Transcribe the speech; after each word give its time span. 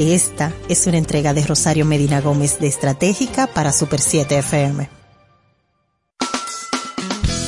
Esta 0.00 0.54
es 0.70 0.86
una 0.86 0.96
entrega 0.96 1.34
de 1.34 1.44
Rosario 1.44 1.84
Medina 1.84 2.22
Gómez 2.22 2.58
de 2.58 2.68
Estratégica 2.68 3.46
para 3.46 3.70
Super 3.70 4.00
7 4.00 4.38
FM 4.38 4.99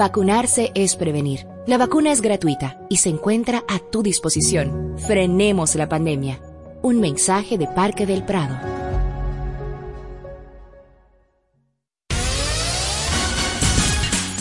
Vacunarse 0.00 0.72
es 0.74 0.96
prevenir. 0.96 1.46
La 1.66 1.76
vacuna 1.76 2.10
es 2.10 2.22
gratuita 2.22 2.78
y 2.88 2.96
se 2.96 3.10
encuentra 3.10 3.64
a 3.68 3.80
tu 3.80 4.02
disposición. 4.02 4.96
Frenemos 5.06 5.74
la 5.74 5.90
pandemia. 5.90 6.40
Un 6.80 7.00
mensaje 7.00 7.58
de 7.58 7.66
Parque 7.66 8.06
del 8.06 8.24
Prado. 8.24 8.58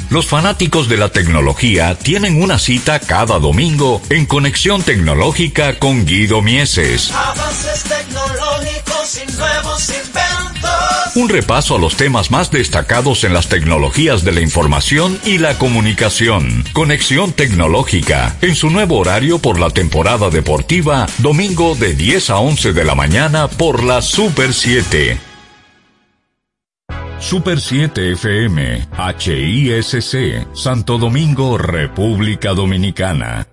Los 0.09 0.27
fanáticos 0.27 0.87
de 0.87 0.95
la 0.95 1.09
tecnología 1.09 1.93
tienen 1.93 2.41
una 2.41 2.57
cita 2.57 3.01
cada 3.01 3.37
domingo 3.37 4.01
en 4.09 4.27
Conexión 4.27 4.81
Tecnológica 4.81 5.77
con 5.77 6.05
Guido 6.05 6.41
Mieses. 6.41 7.11
Avances 7.11 7.83
tecnológicos 7.83 8.58
un 11.15 11.27
repaso 11.27 11.75
a 11.75 11.79
los 11.79 11.95
temas 11.95 12.31
más 12.31 12.51
destacados 12.51 13.23
en 13.23 13.33
las 13.33 13.49
tecnologías 13.49 14.23
de 14.23 14.31
la 14.31 14.41
información 14.41 15.19
y 15.25 15.37
la 15.37 15.57
comunicación. 15.57 16.63
Conexión 16.73 17.33
tecnológica, 17.33 18.37
en 18.41 18.55
su 18.55 18.69
nuevo 18.69 18.97
horario 18.97 19.39
por 19.39 19.59
la 19.59 19.69
temporada 19.69 20.29
deportiva, 20.29 21.07
domingo 21.17 21.75
de 21.75 21.95
10 21.95 22.29
a 22.29 22.39
11 22.39 22.73
de 22.73 22.85
la 22.85 22.95
mañana 22.95 23.47
por 23.47 23.83
la 23.83 24.01
Super 24.01 24.53
7. 24.53 25.19
Super 27.19 27.59
7 27.59 28.13
FM, 28.13 28.87
HISC, 29.19 30.55
Santo 30.55 30.97
Domingo, 30.97 31.57
República 31.57 32.53
Dominicana. 32.53 33.45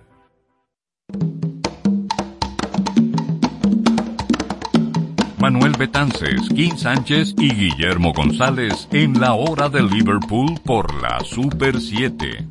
Manuel 5.37 5.73
Betances, 5.77 6.49
Kim 6.55 6.75
Sánchez 6.75 7.35
y 7.37 7.53
Guillermo 7.53 8.11
González 8.11 8.87
en 8.91 9.19
la 9.19 9.33
hora 9.35 9.69
de 9.69 9.83
Liverpool 9.83 10.59
por 10.65 10.99
la 10.99 11.19
Super 11.19 11.79
7. 11.79 12.47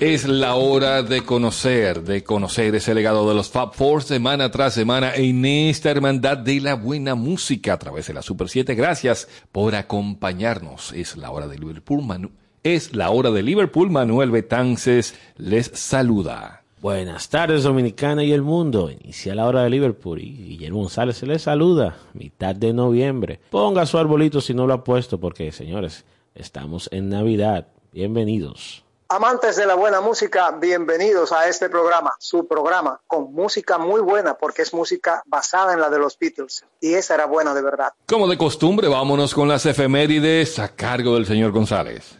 Es 0.00 0.26
la 0.26 0.54
hora 0.54 1.02
de 1.02 1.22
conocer, 1.22 2.02
de 2.02 2.24
conocer 2.24 2.74
ese 2.74 2.94
legado 2.94 3.28
de 3.28 3.34
los 3.34 3.50
Fab 3.50 3.74
Four 3.74 4.02
semana 4.02 4.50
tras 4.50 4.72
semana 4.72 5.14
en 5.14 5.44
esta 5.44 5.90
hermandad 5.90 6.38
de 6.38 6.60
la 6.60 6.74
buena 6.74 7.14
música 7.14 7.74
a 7.74 7.78
través 7.78 8.06
de 8.06 8.14
la 8.14 8.22
Super 8.22 8.48
7. 8.48 8.74
Gracias 8.74 9.28
por 9.52 9.74
acompañarnos. 9.74 10.92
Es 10.92 11.16
la 11.18 11.30
hora 11.30 11.46
de 11.46 11.58
Liverpool. 11.58 12.30
es 12.62 12.96
la 12.96 13.10
hora 13.10 13.30
de 13.30 13.42
Liverpool. 13.42 13.90
Manuel 13.90 14.30
Betances 14.30 15.14
les 15.36 15.70
saluda. 15.74 16.65
Buenas 16.80 17.30
tardes 17.30 17.62
Dominicana 17.62 18.22
y 18.22 18.32
el 18.32 18.42
mundo. 18.42 18.90
Inicia 18.90 19.34
la 19.34 19.46
hora 19.46 19.62
de 19.62 19.70
Liverpool 19.70 20.20
y 20.20 20.30
Guillermo 20.32 20.80
González 20.80 21.16
se 21.16 21.26
les 21.26 21.42
saluda. 21.42 21.96
Mitad 22.12 22.54
de 22.54 22.74
noviembre. 22.74 23.40
Ponga 23.50 23.86
su 23.86 23.96
arbolito 23.96 24.42
si 24.42 24.52
no 24.52 24.66
lo 24.66 24.74
ha 24.74 24.84
puesto 24.84 25.18
porque, 25.18 25.50
señores, 25.52 26.04
estamos 26.34 26.90
en 26.92 27.08
Navidad. 27.08 27.68
Bienvenidos. 27.92 28.84
Amantes 29.08 29.56
de 29.56 29.64
la 29.66 29.74
buena 29.74 30.02
música, 30.02 30.50
bienvenidos 30.50 31.32
a 31.32 31.48
este 31.48 31.70
programa, 31.70 32.12
su 32.18 32.46
programa, 32.46 33.00
con 33.06 33.32
música 33.32 33.78
muy 33.78 34.00
buena 34.00 34.34
porque 34.34 34.62
es 34.62 34.74
música 34.74 35.22
basada 35.26 35.72
en 35.72 35.80
la 35.80 35.88
de 35.88 35.98
los 35.98 36.18
Beatles 36.18 36.64
y 36.80 36.92
esa 36.92 37.14
era 37.14 37.24
buena 37.24 37.54
de 37.54 37.62
verdad. 37.62 37.92
Como 38.06 38.28
de 38.28 38.36
costumbre, 38.36 38.88
vámonos 38.88 39.32
con 39.32 39.48
las 39.48 39.64
efemérides 39.64 40.58
a 40.58 40.74
cargo 40.74 41.14
del 41.14 41.24
señor 41.24 41.52
González. 41.52 42.18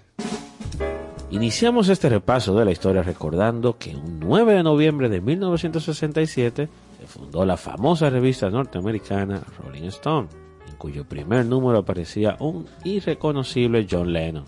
Iniciamos 1.36 1.90
este 1.90 2.08
repaso 2.08 2.58
de 2.58 2.64
la 2.64 2.70
historia 2.70 3.02
recordando 3.02 3.76
que 3.76 3.94
un 3.94 4.20
9 4.20 4.54
de 4.54 4.62
noviembre 4.62 5.10
de 5.10 5.20
1967 5.20 6.68
se 6.98 7.06
fundó 7.06 7.44
la 7.44 7.58
famosa 7.58 8.08
revista 8.08 8.48
norteamericana 8.48 9.42
Rolling 9.62 9.88
Stone, 9.88 10.28
en 10.66 10.76
cuyo 10.76 11.04
primer 11.04 11.44
número 11.44 11.80
aparecía 11.80 12.38
un 12.40 12.64
irreconocible 12.84 13.86
John 13.88 14.14
Lennon. 14.14 14.46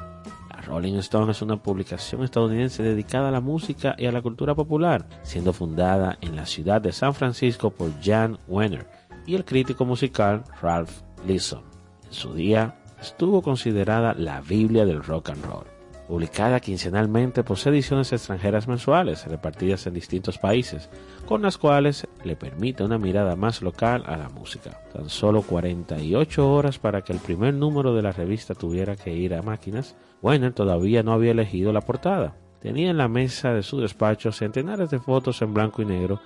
La 0.49 0.63
Rolling 0.63 0.95
Stone 0.95 1.33
es 1.33 1.43
una 1.43 1.63
publicación 1.63 2.25
estadounidense 2.25 2.83
dedicada 2.83 3.29
a 3.29 3.33
la 3.33 3.43
música 3.43 3.95
y 3.99 4.07
a 4.07 4.13
la 4.13 4.23
cultura 4.23 4.55
popular, 4.55 5.07
siendo 5.23 5.53
fundada 5.53 6.17
en 6.23 6.37
la 6.37 6.47
ciudad 6.47 6.81
de 6.81 6.93
San 6.93 7.13
Francisco 7.13 7.69
por 7.69 7.91
Jan 8.03 8.39
Wenner 8.49 8.89
y 9.27 9.35
el 9.35 9.45
crítico 9.45 9.85
musical 9.85 10.43
Ralph 10.63 11.03
Leeson. 11.27 11.65
En 12.07 12.15
su 12.15 12.33
día 12.33 12.79
estuvo 12.99 13.43
considerada 13.43 14.15
la 14.15 14.41
Biblia 14.41 14.87
del 14.87 15.05
rock 15.05 15.29
and 15.29 15.45
roll 15.45 15.78
publicada 16.09 16.59
quincenalmente, 16.59 17.45
posee 17.45 17.71
ediciones 17.71 18.13
extranjeras 18.13 18.67
mensuales 18.67 19.27
repartidas 19.27 19.87
en 19.87 19.93
distintos 19.93 20.39
países, 20.39 20.89
con 21.27 21.43
las 21.43 21.59
cuales 21.59 22.09
le 22.25 22.35
permite 22.35 22.83
una 22.83 22.99
mirada 22.99 23.37
más 23.37 23.61
local 23.61 24.05
a 24.07 24.17
la 24.17 24.31
música. 24.31 24.81
Tan 24.93 25.11
solo 25.11 25.43
48 25.43 26.51
horas 26.51 26.79
para 26.79 27.03
que 27.03 27.13
el 27.13 27.19
primer 27.19 27.53
número 27.53 27.95
de 27.95 28.03
la 28.03 28.13
revista 28.13 28.55
tuviera 28.55 28.97
que 28.97 29.15
ir 29.15 29.35
a 29.35 29.43
máquinas, 29.43 29.97
Wenner 30.23 30.55
todavía 30.55 31.03
no 31.03 31.13
había 31.13 31.33
elegido 31.33 31.75
la 31.75 31.83
portada. 31.83 32.35
Tenía 32.61 32.91
en 32.91 32.97
la 32.97 33.09
mesa 33.09 33.53
de 33.53 33.63
su 33.63 33.79
despacho 33.79 34.33
centenares 34.33 34.91
de 34.91 34.99
fotos 34.99 35.43
en 35.43 35.53
blanco 35.53 35.83
y 35.83 35.85
negro 35.85 36.21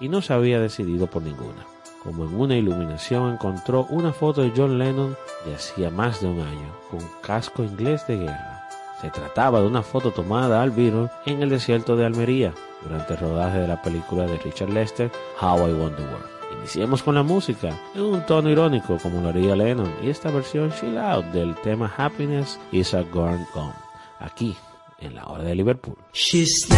y 0.00 0.08
no 0.08 0.22
se 0.22 0.32
había 0.32 0.58
decidido 0.58 1.08
por 1.08 1.22
ninguna. 1.22 1.66
Como 2.02 2.24
en 2.24 2.34
una 2.34 2.56
iluminación 2.56 3.34
encontró 3.34 3.86
una 3.90 4.12
foto 4.12 4.40
de 4.40 4.52
John 4.56 4.78
Lennon 4.78 5.14
de 5.44 5.54
hacía 5.54 5.90
más 5.90 6.22
de 6.22 6.28
un 6.28 6.40
año, 6.40 6.72
con 6.90 7.00
casco 7.20 7.62
inglés 7.62 8.06
de 8.06 8.16
guerra 8.16 8.55
se 9.00 9.10
trataba 9.10 9.60
de 9.60 9.66
una 9.66 9.82
foto 9.82 10.10
tomada 10.10 10.62
al 10.62 10.70
Beatle 10.70 11.10
en 11.26 11.42
el 11.42 11.50
desierto 11.50 11.96
de 11.96 12.06
Almería 12.06 12.54
durante 12.82 13.14
el 13.14 13.20
rodaje 13.20 13.58
de 13.58 13.68
la 13.68 13.80
película 13.82 14.26
de 14.26 14.38
Richard 14.38 14.70
Lester, 14.70 15.10
How 15.40 15.68
I 15.68 15.72
Want 15.72 15.96
the 15.96 16.02
World. 16.02 16.26
Iniciemos 16.58 17.02
con 17.02 17.14
la 17.14 17.22
música, 17.22 17.78
en 17.94 18.02
un 18.02 18.26
tono 18.26 18.50
irónico 18.50 18.98
como 19.02 19.20
lo 19.20 19.28
haría 19.28 19.54
Lennon, 19.54 19.92
y 20.02 20.08
esta 20.10 20.30
versión 20.30 20.72
chill 20.72 20.98
out 20.98 21.24
del 21.26 21.54
tema 21.56 21.92
Happiness 21.96 22.58
is 22.72 22.94
a 22.94 23.02
Gone 23.02 23.46
Gone, 23.54 23.74
aquí 24.18 24.56
en 24.98 25.14
la 25.14 25.26
hora 25.26 25.44
de 25.44 25.54
Liverpool. 25.54 25.96
She's 26.12 26.68
not 26.68 26.76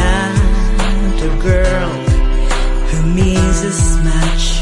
who 2.90 3.02
means 3.14 3.64
as 3.64 3.96
much. 4.04 4.58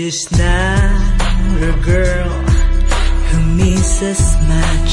She's 0.00 0.32
not 0.32 1.20
a 1.60 1.72
girl 1.84 2.30
who 3.28 3.38
misses 3.54 4.22
much. 4.48 4.92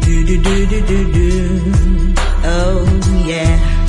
Do 0.00 0.24
do 0.24 0.42
do 0.42 0.66
do 0.66 0.80
do 0.86 1.12
do. 1.12 2.14
Oh 2.42 2.80
yeah. 3.26 3.79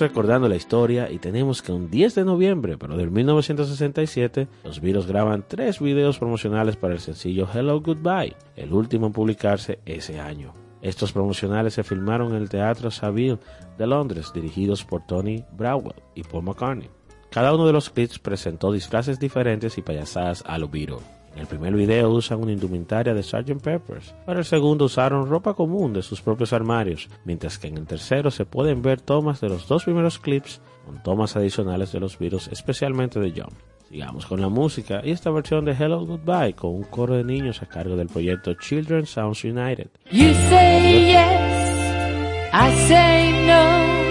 Recordando 0.00 0.48
la 0.48 0.56
historia 0.56 1.10
y 1.10 1.18
tenemos 1.18 1.62
que 1.62 1.72
un 1.72 1.90
10 1.90 2.14
de 2.14 2.24
noviembre, 2.24 2.78
pero 2.78 2.96
del 2.96 3.10
1967, 3.10 4.48
los 4.64 4.80
Beatles 4.80 5.06
graban 5.06 5.44
tres 5.46 5.80
videos 5.80 6.18
promocionales 6.18 6.76
para 6.76 6.94
el 6.94 7.00
sencillo 7.00 7.48
Hello 7.52 7.80
Goodbye, 7.80 8.36
el 8.56 8.72
último 8.72 9.06
en 9.06 9.12
publicarse 9.12 9.80
ese 9.84 10.18
año. 10.18 10.54
Estos 10.80 11.12
promocionales 11.12 11.74
se 11.74 11.84
filmaron 11.84 12.34
en 12.34 12.42
el 12.42 12.48
Teatro 12.48 12.90
Saville 12.90 13.38
de 13.78 13.86
Londres, 13.86 14.32
dirigidos 14.34 14.84
por 14.84 15.06
Tony 15.06 15.44
Browell 15.52 15.94
y 16.14 16.22
Paul 16.22 16.44
McCartney. 16.44 16.90
Cada 17.30 17.54
uno 17.54 17.66
de 17.66 17.72
los 17.72 17.90
clips 17.90 18.18
presentó 18.18 18.72
disfraces 18.72 19.18
diferentes 19.20 19.78
y 19.78 19.82
payasadas 19.82 20.42
a 20.46 20.58
los 20.58 20.70
Beatles. 20.70 21.21
En 21.34 21.40
el 21.40 21.46
primer 21.46 21.74
video 21.74 22.10
usan 22.10 22.42
una 22.42 22.52
indumentaria 22.52 23.14
de 23.14 23.22
Sgt. 23.22 23.62
Peppers, 23.62 24.14
para 24.26 24.40
el 24.40 24.44
segundo 24.44 24.84
usaron 24.84 25.28
ropa 25.28 25.54
común 25.54 25.92
de 25.92 26.02
sus 26.02 26.20
propios 26.20 26.52
armarios, 26.52 27.08
mientras 27.24 27.58
que 27.58 27.68
en 27.68 27.78
el 27.78 27.86
tercero 27.86 28.30
se 28.30 28.44
pueden 28.44 28.82
ver 28.82 29.00
tomas 29.00 29.40
de 29.40 29.48
los 29.48 29.66
dos 29.66 29.84
primeros 29.84 30.18
clips 30.18 30.60
con 30.84 31.02
tomas 31.02 31.34
adicionales 31.36 31.92
de 31.92 32.00
los 32.00 32.18
virus, 32.18 32.48
especialmente 32.48 33.18
de 33.18 33.32
John. 33.34 33.52
Sigamos 33.88 34.26
con 34.26 34.40
la 34.40 34.48
música 34.48 35.02
y 35.04 35.10
esta 35.10 35.30
versión 35.30 35.64
de 35.66 35.72
Hello 35.72 36.04
Goodbye 36.06 36.54
con 36.54 36.74
un 36.74 36.82
coro 36.84 37.14
de 37.14 37.24
niños 37.24 37.62
a 37.62 37.66
cargo 37.66 37.94
del 37.96 38.08
proyecto 38.08 38.54
Children 38.54 39.06
Sounds 39.06 39.44
United. 39.44 39.88
You 40.10 40.32
say 40.48 41.12
yes, 41.12 42.52
I 42.52 42.74
say 42.88 43.46
no. 43.46 44.02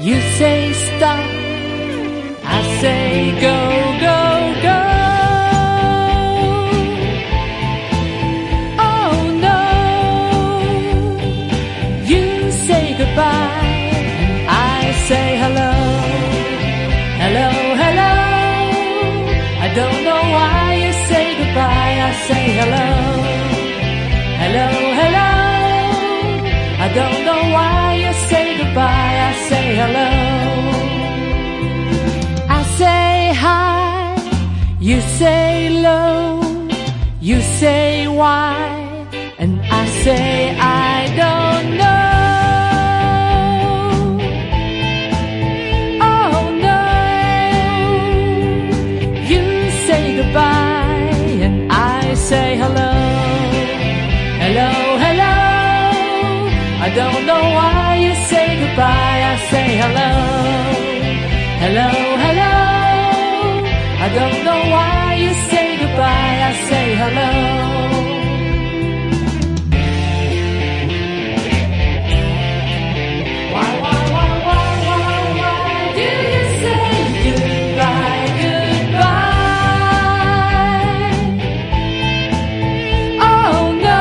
You 0.00 0.20
say 0.38 0.72
stop, 0.72 1.20
I 2.44 2.80
say 2.80 3.32
go, 3.40 3.48
go, 3.68 3.73
you 34.84 35.00
say 35.00 35.70
low, 35.70 36.42
you 37.18 37.40
say 37.40 38.06
why, 38.06 38.54
and 39.38 39.58
I 39.62 39.86
say 40.04 40.54
I 40.60 40.93
say 66.70 66.94
goodbye? 78.42 79.54
Oh 83.28 83.62
goodbye 83.84 84.00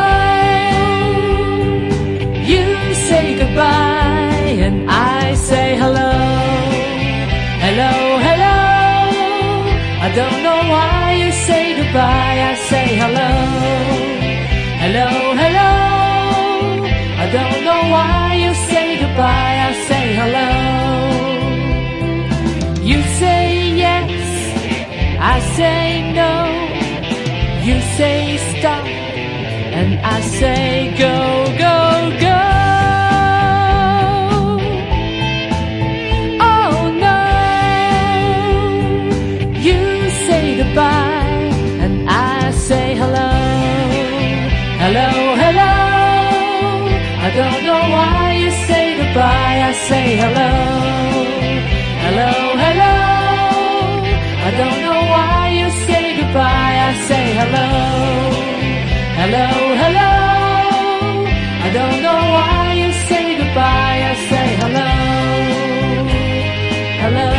You 2.51 2.65
say 3.07 3.25
goodbye 3.39 4.53
and 4.67 4.77
I 4.89 5.33
say 5.49 5.67
hello. 5.81 6.11
Hello 7.65 7.91
hello. 8.27 8.57
I 10.05 10.07
don't 10.19 10.39
know 10.45 10.59
why 10.73 10.92
say 12.73 12.89
hello, 13.03 13.31
hello, 14.83 15.07
hello. 15.41 15.71
I 17.23 17.25
don't 17.37 17.59
know 17.67 17.81
why 17.93 18.33
you 18.43 18.51
say 18.69 18.87
goodbye. 19.01 19.57
I 19.67 19.71
say 19.89 20.05
hello. 20.19 20.49
You 22.91 22.99
say 23.21 23.41
yes, 23.85 24.11
I 25.33 25.35
say 25.57 25.83
no. 26.19 26.33
You 27.67 27.77
say 27.97 28.19
stop, 28.51 28.85
and 29.79 29.91
I 30.15 30.17
say 30.39 30.95
go, 31.03 31.15
go, 31.63 31.75
say 49.87 50.15
hello, 50.15 50.51
hello, 52.05 52.31
hello. 52.63 52.93
I 54.47 54.51
don't 54.59 54.79
know 54.85 54.99
why 55.13 55.39
you 55.59 55.67
say 55.85 56.05
goodbye. 56.19 56.75
I 56.89 56.93
say 57.07 57.25
hello, 57.39 57.67
hello, 59.19 59.47
hello. 59.81 60.11
I 61.65 61.69
don't 61.77 61.99
know 62.05 62.21
why 62.35 62.73
you 62.81 62.89
say 63.07 63.25
goodbye. 63.39 63.99
I 64.11 64.15
say 64.29 64.47
hello, 64.61 64.89
hello. 67.03 67.29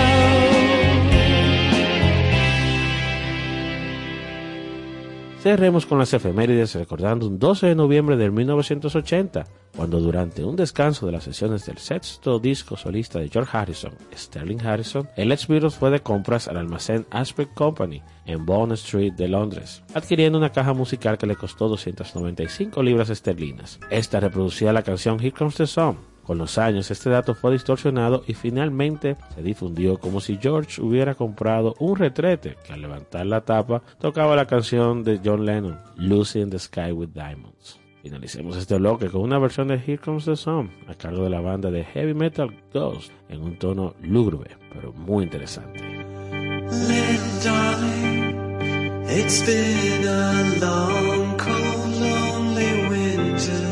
Cerremos 5.42 5.84
con 5.84 5.98
las 5.98 6.12
efemérides 6.14 6.74
recordando 6.74 7.26
un 7.26 7.38
12 7.38 7.66
de 7.68 7.74
noviembre 7.74 8.16
de 8.16 8.30
1980, 8.30 9.44
cuando 9.84 10.00
durante 10.00 10.42
un 10.42 10.56
descanso 10.56 11.04
de 11.04 11.12
las 11.12 11.24
sesiones 11.24 11.66
del 11.66 11.76
sexto 11.76 12.38
disco 12.38 12.74
solista 12.74 13.18
de 13.18 13.28
George 13.28 13.54
Harrison, 13.54 13.92
Sterling 14.16 14.64
Harrison, 14.64 15.10
el 15.14 15.30
ex 15.30 15.46
Beatles 15.46 15.74
fue 15.74 15.90
de 15.90 16.00
compras 16.00 16.48
al 16.48 16.56
almacén 16.56 17.04
Aspect 17.10 17.52
Company 17.52 18.00
en 18.24 18.46
Bond 18.46 18.72
Street 18.72 19.12
de 19.12 19.28
Londres, 19.28 19.82
adquiriendo 19.92 20.38
una 20.38 20.52
caja 20.52 20.72
musical 20.72 21.18
que 21.18 21.26
le 21.26 21.36
costó 21.36 21.68
295 21.68 22.82
libras 22.82 23.10
esterlinas. 23.10 23.78
Esta 23.90 24.20
reproducía 24.20 24.72
la 24.72 24.82
canción 24.82 25.20
Here 25.20 25.32
Comes 25.32 25.56
the 25.56 25.66
Sun, 25.66 25.98
con 26.22 26.38
los 26.38 26.56
años 26.56 26.90
este 26.90 27.10
dato 27.10 27.34
fue 27.34 27.52
distorsionado 27.52 28.24
y 28.26 28.32
finalmente 28.32 29.18
se 29.34 29.42
difundió 29.42 29.98
como 29.98 30.22
si 30.22 30.38
George 30.38 30.80
hubiera 30.80 31.14
comprado 31.14 31.74
un 31.78 31.96
retrete 31.96 32.56
que 32.64 32.72
al 32.72 32.80
levantar 32.80 33.26
la 33.26 33.42
tapa 33.42 33.82
tocaba 34.00 34.34
la 34.34 34.46
canción 34.46 35.04
de 35.04 35.20
John 35.22 35.44
Lennon, 35.44 35.78
Lucy 35.98 36.40
in 36.40 36.48
the 36.48 36.58
Sky 36.58 36.90
with 36.90 37.08
Diamonds. 37.08 37.83
Finalicemos 38.04 38.56
este 38.58 38.76
bloque 38.76 39.08
con 39.08 39.22
una 39.22 39.38
versión 39.38 39.68
de 39.68 39.76
Here 39.76 39.96
Comes 39.96 40.26
the 40.26 40.36
Sun 40.36 40.70
a 40.88 40.94
cargo 40.94 41.24
de 41.24 41.30
la 41.30 41.40
banda 41.40 41.70
de 41.70 41.84
heavy 41.84 42.12
metal 42.12 42.54
Ghost 42.70 43.10
en 43.30 43.40
un 43.40 43.56
tono 43.56 43.94
lúgubre 44.02 44.58
pero 44.70 44.92
muy 44.92 45.24
interesante. 45.24 45.80
Little 45.80 47.40
darling, 47.42 49.06
it's 49.08 49.40
been 49.46 50.06
a 50.06 50.58
long, 50.60 51.38
cold, 51.38 51.96
lonely 51.98 52.88
winter. 52.90 53.68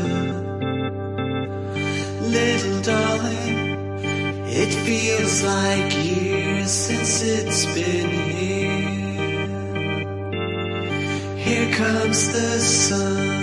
Little 2.21 2.81
darling, 2.81 3.77
it 4.47 4.73
feels 4.83 5.43
like 5.43 5.93
years 6.03 6.71
since 6.71 7.21
it's 7.21 7.67
been 7.75 8.09
here. 8.09 9.03
Here 11.37 11.71
comes 11.75 12.33
the 12.33 12.59
sun. 12.59 13.42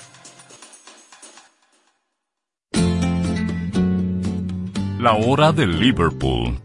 La 5.01 5.13
hora 5.15 5.51
de 5.51 5.65
Liverpool. 5.65 6.59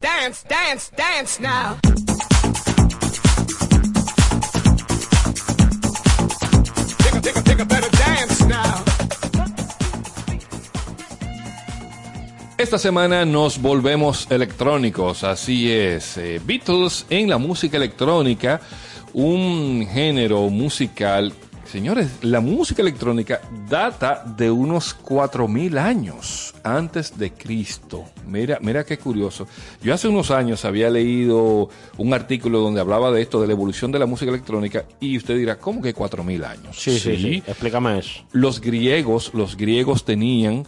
Dance, 0.00 0.44
dance, 0.46 0.90
dance 0.94 1.40
now. 1.40 1.78
Take 6.98 7.16
a, 7.16 7.20
take 7.22 7.36
a, 7.38 7.42
take 7.42 7.60
a 7.62 7.64
better 7.64 7.90
dance 7.96 8.44
now. 8.46 8.84
Esta 12.58 12.78
semana 12.78 13.24
nos 13.24 13.58
volvemos 13.62 14.26
electrónicos, 14.30 15.24
así 15.24 15.72
es. 15.72 16.18
eh, 16.18 16.38
Beatles 16.44 17.06
en 17.08 17.30
la 17.30 17.38
música 17.38 17.78
electrónica, 17.78 18.60
un 19.14 19.86
género 19.90 20.50
musical. 20.50 21.32
Señores, 21.74 22.18
la 22.22 22.38
música 22.38 22.82
electrónica 22.82 23.40
data 23.68 24.22
de 24.24 24.48
unos 24.48 24.94
4000 24.94 25.76
años 25.76 26.54
antes 26.62 27.18
de 27.18 27.32
Cristo. 27.32 28.04
Mira, 28.28 28.58
mira 28.60 28.86
qué 28.86 28.96
curioso. 28.96 29.48
Yo 29.82 29.92
hace 29.92 30.06
unos 30.06 30.30
años 30.30 30.64
había 30.64 30.88
leído 30.88 31.68
un 31.98 32.14
artículo 32.14 32.60
donde 32.60 32.80
hablaba 32.80 33.10
de 33.10 33.22
esto, 33.22 33.40
de 33.40 33.48
la 33.48 33.54
evolución 33.54 33.90
de 33.90 33.98
la 33.98 34.06
música 34.06 34.30
electrónica, 34.30 34.84
y 35.00 35.16
usted 35.16 35.36
dirá, 35.36 35.58
¿cómo 35.58 35.82
que 35.82 35.92
4000 35.92 36.44
años? 36.44 36.76
Sí, 36.80 36.96
sí, 36.96 37.16
sí. 37.16 37.42
Explícame 37.44 37.98
eso. 37.98 38.24
Los 38.30 38.60
griegos, 38.60 39.32
los 39.34 39.56
griegos 39.56 40.04
tenían 40.04 40.64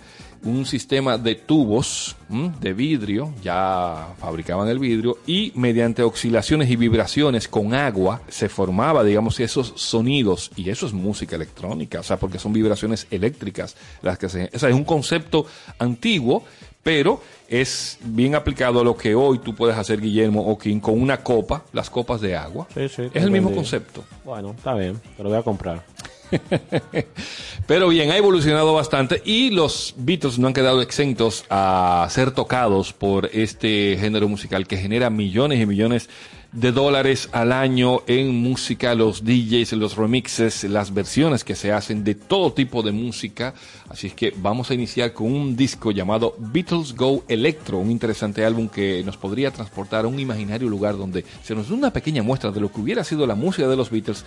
un 0.47 0.65
sistema 0.65 1.19
de 1.19 1.35
tubos 1.35 2.17
¿m? 2.31 2.53
de 2.61 2.73
vidrio, 2.73 3.35
ya 3.43 4.15
fabricaban 4.19 4.69
el 4.69 4.79
vidrio, 4.79 5.19
y 5.27 5.53
mediante 5.55 6.03
oscilaciones 6.03 6.71
y 6.71 6.77
vibraciones 6.77 7.49
con 7.49 7.75
agua 7.75 8.23
se 8.29 8.49
formaba, 8.49 9.05
digamos, 9.05 9.41
esos 9.41 9.73
sonidos, 9.77 10.51
y 10.57 10.71
eso 10.71 10.87
es 10.87 10.93
música 10.93 11.37
electrónica, 11.37 12.01
o 12.01 12.03
sea, 12.03 12.17
porque 12.17 12.39
son 12.39 12.53
vibraciones 12.53 13.07
eléctricas 13.11 13.77
las 14.03 14.19
que 14.19 14.29
se... 14.29 14.51
O 14.55 14.59
sea, 14.59 14.69
es 14.69 14.75
un 14.75 14.85
concepto 14.85 15.47
antiguo, 15.79 16.45
pero 16.83 17.21
es 17.49 17.99
bien 18.05 18.35
aplicado 18.37 18.81
a 18.81 18.85
lo 18.85 18.97
que 18.97 19.15
hoy 19.15 19.41
tú 19.41 19.55
puedes 19.55 19.77
hacer, 19.77 20.01
Guillermo 20.01 20.47
o 20.47 20.57
King, 20.57 20.79
con 20.79 21.01
una 21.01 21.23
copa, 21.23 21.65
las 21.73 21.91
copas 21.91 22.21
de 22.21 22.37
agua. 22.37 22.69
Sí, 22.73 22.89
sí. 22.89 23.11
Es 23.13 23.25
el 23.25 23.31
mismo 23.31 23.53
concepto. 23.53 24.05
Bueno, 24.25 24.53
está 24.57 24.75
bien, 24.75 25.01
pero 25.17 25.29
voy 25.29 25.39
a 25.39 25.43
comprar. 25.43 25.85
Pero 27.67 27.89
bien, 27.89 28.11
ha 28.11 28.17
evolucionado 28.17 28.75
bastante 28.75 29.23
y 29.25 29.51
los 29.51 29.95
Beatles 29.97 30.39
no 30.39 30.49
han 30.49 30.55
quedado 30.55 30.83
exentos 30.83 31.45
a 31.51 32.07
ser 32.11 32.31
tocados 32.31 32.93
por 32.93 33.27
este 33.33 33.97
género 34.01 34.29
musical 34.29 34.67
que 34.67 34.77
genera 34.77 35.11
millones 35.11 35.61
y 35.61 35.67
millones 35.67 36.09
de 36.57 36.73
dólares 36.73 37.29
al 37.33 37.53
año 37.53 38.01
en 38.07 38.35
música, 38.35 38.95
los 38.95 39.25
DJs, 39.25 39.73
los 39.75 39.97
remixes, 39.97 40.65
las 40.65 40.95
versiones 40.95 41.45
que 41.45 41.55
se 41.55 41.71
hacen 41.71 42.03
de 42.03 42.15
todo 42.15 42.53
tipo 42.53 42.83
de 42.83 42.93
música. 42.93 43.53
Así 43.91 44.07
es 44.07 44.15
que 44.15 44.33
vamos 44.35 44.71
a 44.71 44.75
iniciar 44.75 45.13
con 45.13 45.33
un 45.33 45.55
disco 45.55 45.91
llamado 45.91 46.35
Beatles 46.39 46.95
Go 46.95 47.25
Electro, 47.29 47.79
un 47.79 47.91
interesante 47.91 48.43
álbum 48.43 48.69
que 48.69 49.03
nos 49.05 49.19
podría 49.19 49.51
transportar 49.51 50.07
a 50.07 50.09
un 50.09 50.19
imaginario 50.19 50.69
lugar 50.71 50.97
donde 50.97 51.27
se 51.43 51.55
nos 51.55 51.69
da 51.69 51.75
una 51.75 51.93
pequeña 51.93 52.23
muestra 52.23 52.51
de 52.51 52.61
lo 52.61 52.73
que 52.73 52.81
hubiera 52.81 53.05
sido 53.05 53.27
la 53.27 53.35
música 53.35 53.69
de 53.69 53.77
los 53.77 53.91
Beatles 53.91 54.25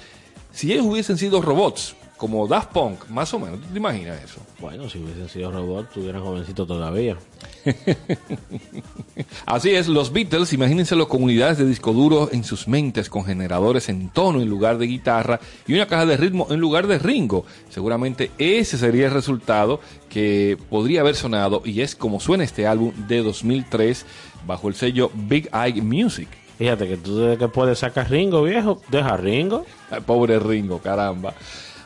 si 0.51 0.71
ellos 0.71 0.85
hubiesen 0.85 1.17
sido 1.17 1.41
robots, 1.41 1.95
como 2.19 2.45
Daft 2.47 2.73
Punk, 2.73 3.07
más 3.07 3.33
o 3.33 3.39
menos. 3.39 3.61
¿Tú 3.61 3.67
te 3.71 3.77
imaginas 3.77 4.21
eso? 4.21 4.41
Bueno, 4.59 4.89
si 4.89 4.99
hubiesen 4.99 5.29
sido 5.29 5.51
robots, 5.51 5.87
estuvieran 5.87 6.21
jovencitos 6.21 6.67
todavía. 6.67 7.15
Así 9.45 9.69
es, 9.69 9.87
los 9.87 10.11
Beatles, 10.11 10.51
imagínense 10.51 10.97
las 10.97 11.07
comunidades 11.07 11.59
de 11.59 11.65
disco 11.65 11.93
duro 11.93 12.27
en 12.33 12.43
sus 12.43 12.67
mentes 12.67 13.09
con 13.09 13.23
generadores 13.23 13.87
en 13.87 14.09
tono 14.09 14.41
en 14.41 14.49
lugar 14.49 14.77
de 14.77 14.87
guitarra 14.87 15.39
y 15.65 15.75
una 15.75 15.87
caja 15.87 16.05
de 16.05 16.17
ritmo 16.17 16.47
en 16.49 16.59
lugar 16.59 16.87
de 16.87 16.99
Ringo. 16.99 17.45
Seguramente 17.69 18.31
ese 18.37 18.77
sería 18.77 19.05
el 19.05 19.13
resultado 19.13 19.79
que 20.09 20.57
podría 20.69 20.99
haber 20.99 21.15
sonado 21.15 21.61
y 21.63 21.79
es 21.79 21.95
como 21.95 22.19
suena 22.19 22.43
este 22.43 22.67
álbum 22.67 22.91
de 23.07 23.23
2003 23.23 24.05
bajo 24.45 24.67
el 24.67 24.75
sello 24.75 25.09
Big 25.15 25.49
Eye 25.53 25.81
Music. 25.81 26.27
Fíjate 26.59 26.89
que 26.89 26.97
tú 26.97 27.17
desde 27.17 27.37
que 27.37 27.47
puedes 27.47 27.79
sacar 27.79 28.11
Ringo, 28.11 28.43
viejo, 28.43 28.81
deja 28.89 29.15
Ringo. 29.15 29.65
Pobre 30.05 30.37
Ringo, 30.39 30.79
caramba. 30.79 31.33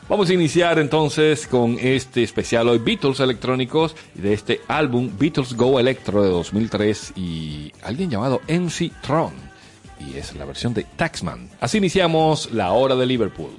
Vamos 0.08 0.28
a 0.28 0.34
iniciar 0.34 0.80
entonces 0.80 1.46
con 1.46 1.78
este 1.80 2.24
especial 2.24 2.68
hoy 2.68 2.78
Beatles 2.78 3.20
electrónicos 3.20 3.94
de 4.14 4.32
este 4.34 4.60
álbum 4.66 5.10
Beatles 5.16 5.54
Go 5.54 5.78
Electro 5.78 6.24
de 6.24 6.28
2003 6.28 7.12
y 7.14 7.72
alguien 7.84 8.10
llamado 8.10 8.42
MC 8.48 8.90
Tron 9.00 9.32
y 10.00 10.18
es 10.18 10.34
la 10.34 10.44
versión 10.44 10.74
de 10.74 10.82
Taxman. 10.82 11.48
Así 11.60 11.78
iniciamos 11.78 12.52
la 12.52 12.72
hora 12.72 12.96
de 12.96 13.06
Liverpool. 13.06 13.52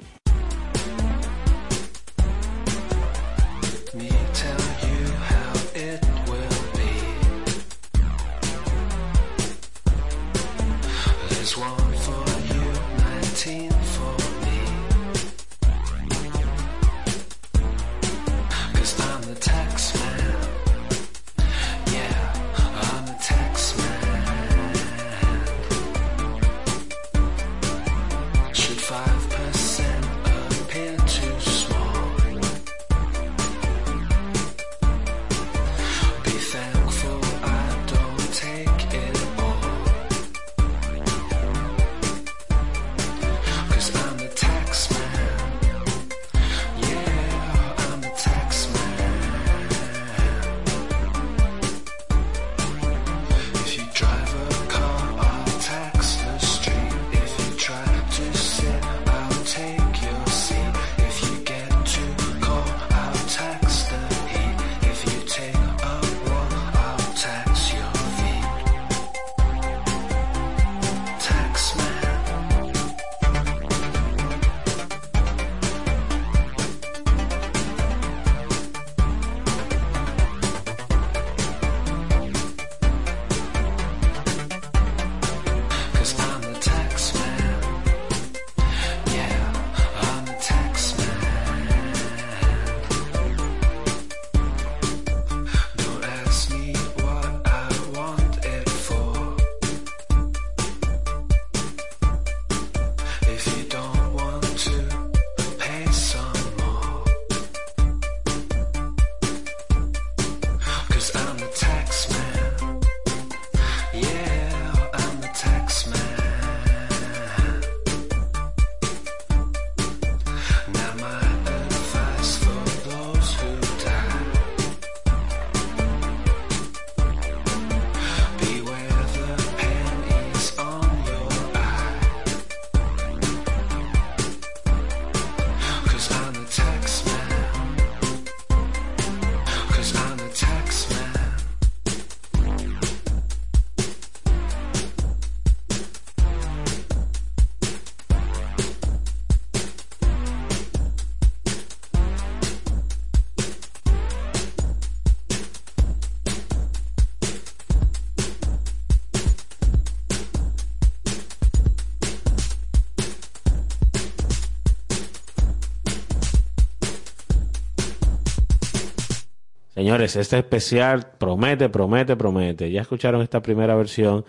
Señores, 169.85 170.15
este 170.15 170.39
especial 170.39 171.11
promete, 171.19 171.69
promete, 171.69 172.15
promete. 172.15 172.71
Ya 172.71 172.81
escucharon 172.81 173.21
esta 173.21 173.39
primera 173.43 173.75
versión 173.75 174.25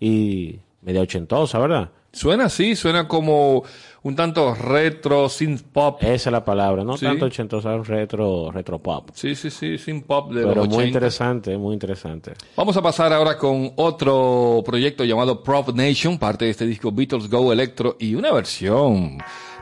y 0.00 0.58
media 0.82 1.00
ochentosa, 1.00 1.60
¿verdad? 1.60 1.90
Suena 2.12 2.46
así, 2.46 2.74
suena 2.74 3.06
como 3.06 3.62
un 4.02 4.16
tanto 4.16 4.52
retro, 4.56 5.28
synth 5.28 5.62
pop. 5.62 5.98
Esa 6.02 6.28
es 6.30 6.32
la 6.32 6.44
palabra, 6.44 6.82
no 6.82 6.96
Sí. 6.96 7.06
tanto 7.06 7.26
ochentosa, 7.26 7.76
retro, 7.78 8.50
retro 8.50 8.80
pop. 8.80 9.10
Sí, 9.14 9.36
sí, 9.36 9.48
sí, 9.48 9.78
synth 9.78 10.06
pop 10.06 10.32
de 10.32 10.42
Pero 10.42 10.56
los 10.56 10.66
muy 10.66 10.78
80. 10.78 10.86
interesante, 10.88 11.56
muy 11.56 11.74
interesante. 11.74 12.32
Vamos 12.56 12.76
a 12.76 12.82
pasar 12.82 13.12
ahora 13.12 13.38
con 13.38 13.74
otro 13.76 14.60
proyecto 14.66 15.04
llamado 15.04 15.40
Prop 15.40 15.68
Nation, 15.72 16.18
parte 16.18 16.46
de 16.46 16.50
este 16.50 16.66
disco 16.66 16.90
Beatles 16.90 17.30
Go 17.30 17.52
Electro 17.52 17.94
y 18.00 18.16
una 18.16 18.32
versión 18.32 19.18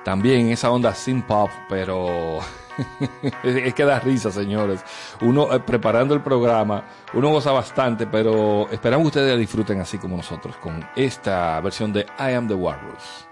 también 0.06 0.48
esa 0.52 0.70
onda 0.70 0.94
synth 0.94 1.26
pop, 1.26 1.50
pero 1.68 2.38
es, 3.42 3.74
que 3.74 3.84
da 3.84 4.00
risa, 4.00 4.30
señores. 4.30 4.84
Uno 5.20 5.52
eh, 5.54 5.60
preparando 5.60 6.14
el 6.14 6.20
programa, 6.20 6.84
uno 7.12 7.30
goza 7.30 7.52
bastante, 7.52 8.06
pero 8.06 8.68
esperamos 8.70 9.04
que 9.04 9.18
ustedes 9.18 9.38
disfruten 9.38 9.80
así 9.80 9.98
como 9.98 10.16
nosotros 10.16 10.56
con 10.56 10.84
esta 10.96 11.60
versión 11.60 11.92
de 11.92 12.00
I 12.18 12.34
Am 12.34 12.48
the 12.48 12.54
Walrus. 12.54 13.26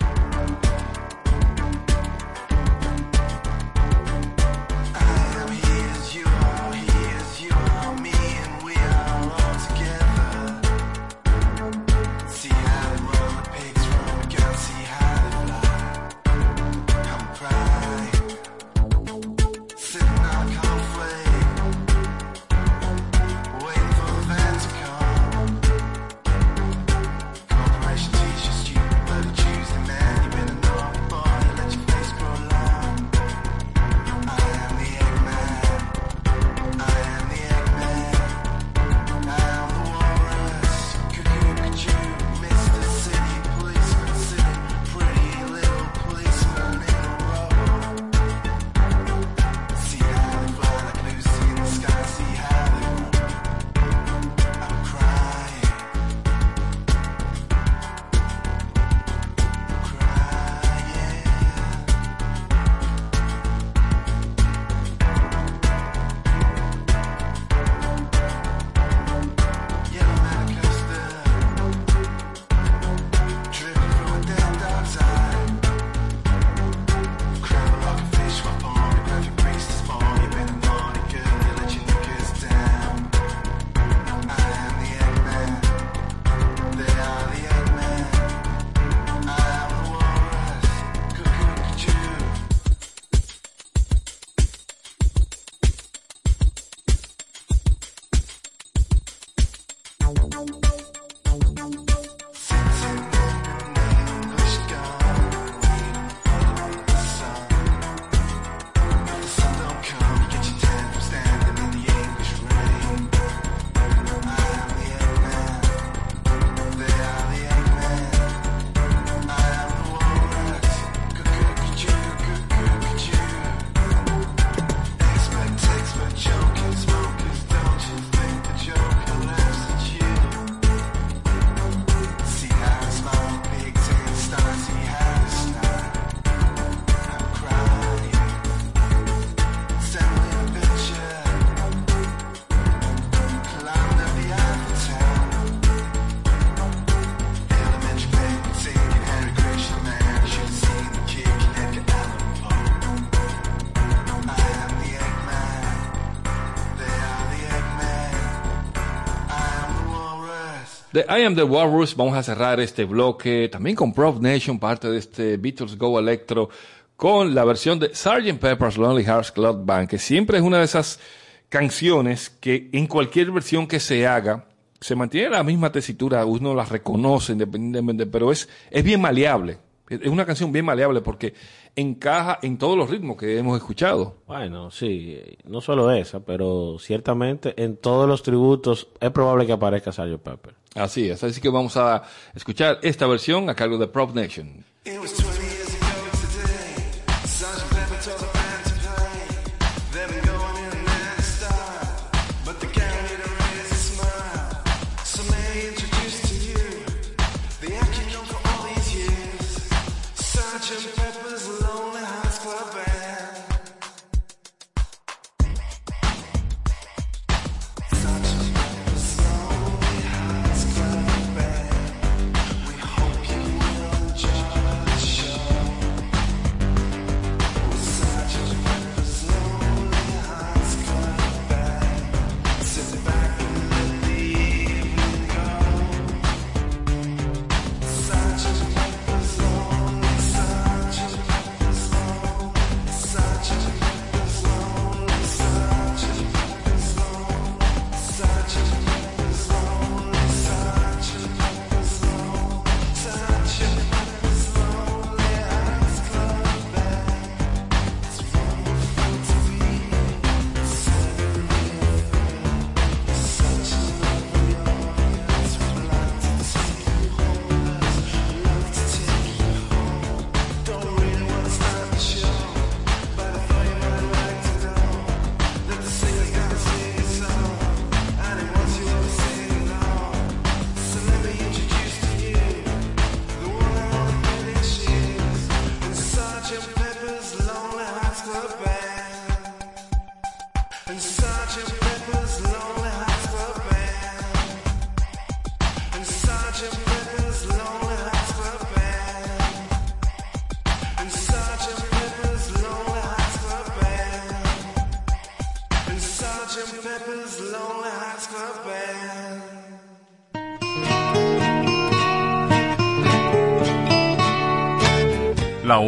I 161.08 161.22
Am 161.22 161.34
the 161.34 161.42
Walrus, 161.42 161.96
vamos 161.96 162.16
a 162.16 162.22
cerrar 162.22 162.60
este 162.60 162.84
bloque 162.84 163.48
también 163.50 163.74
con 163.74 163.92
Prov 163.92 164.20
Nation, 164.20 164.58
parte 164.58 164.90
de 164.90 164.98
este 164.98 165.36
Beatles 165.36 165.76
Go 165.76 165.98
Electro, 165.98 166.48
con 166.96 167.34
la 167.34 167.44
versión 167.44 167.78
de 167.78 167.94
Sgt. 167.94 168.38
Pepper's 168.38 168.76
Lonely 168.76 169.04
Hearts 169.04 169.32
Club 169.32 169.64
Band, 169.64 169.88
que 169.88 169.98
siempre 169.98 170.38
es 170.38 170.44
una 170.44 170.58
de 170.58 170.64
esas 170.64 171.00
canciones 171.48 172.30
que 172.30 172.68
en 172.72 172.86
cualquier 172.86 173.30
versión 173.30 173.66
que 173.66 173.80
se 173.80 174.06
haga, 174.06 174.46
se 174.80 174.94
mantiene 174.94 175.30
la 175.30 175.42
misma 175.42 175.72
tesitura, 175.72 176.24
uno 176.24 176.54
la 176.54 176.64
reconoce 176.64 177.32
independientemente, 177.32 178.06
pero 178.06 178.30
es, 178.30 178.48
es 178.70 178.84
bien 178.84 179.00
maleable. 179.00 179.58
Es 179.88 180.08
una 180.08 180.24
canción 180.24 180.52
bien 180.52 180.64
maleable 180.64 181.00
porque 181.00 181.34
encaja 181.76 182.38
en 182.42 182.56
todos 182.58 182.76
los 182.76 182.88
ritmos 182.88 183.16
que 183.16 183.38
hemos 183.38 183.56
escuchado. 183.56 184.16
Bueno, 184.26 184.70
sí, 184.70 185.18
no 185.44 185.60
solo 185.60 185.90
esa, 185.90 186.20
pero 186.20 186.76
ciertamente 186.78 187.54
en 187.62 187.76
todos 187.76 188.08
los 188.08 188.22
tributos 188.22 188.88
es 189.00 189.10
probable 189.10 189.46
que 189.46 189.52
aparezca 189.52 189.92
Sgt. 189.92 190.18
Pepper. 190.22 190.61
Así 190.74 191.10
es, 191.10 191.22
así 191.22 191.40
que 191.40 191.48
vamos 191.48 191.76
a 191.76 192.02
escuchar 192.34 192.78
esta 192.82 193.06
versión 193.06 193.50
a 193.50 193.54
cargo 193.54 193.76
de 193.78 193.86
Prop 193.88 194.14
Nation. 194.14 194.64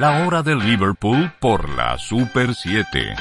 La 0.00 0.26
hora 0.26 0.42
de 0.42 0.56
Liverpool 0.56 1.30
por 1.40 1.68
la 1.76 1.98
Super 1.98 2.54
7. 2.54 3.14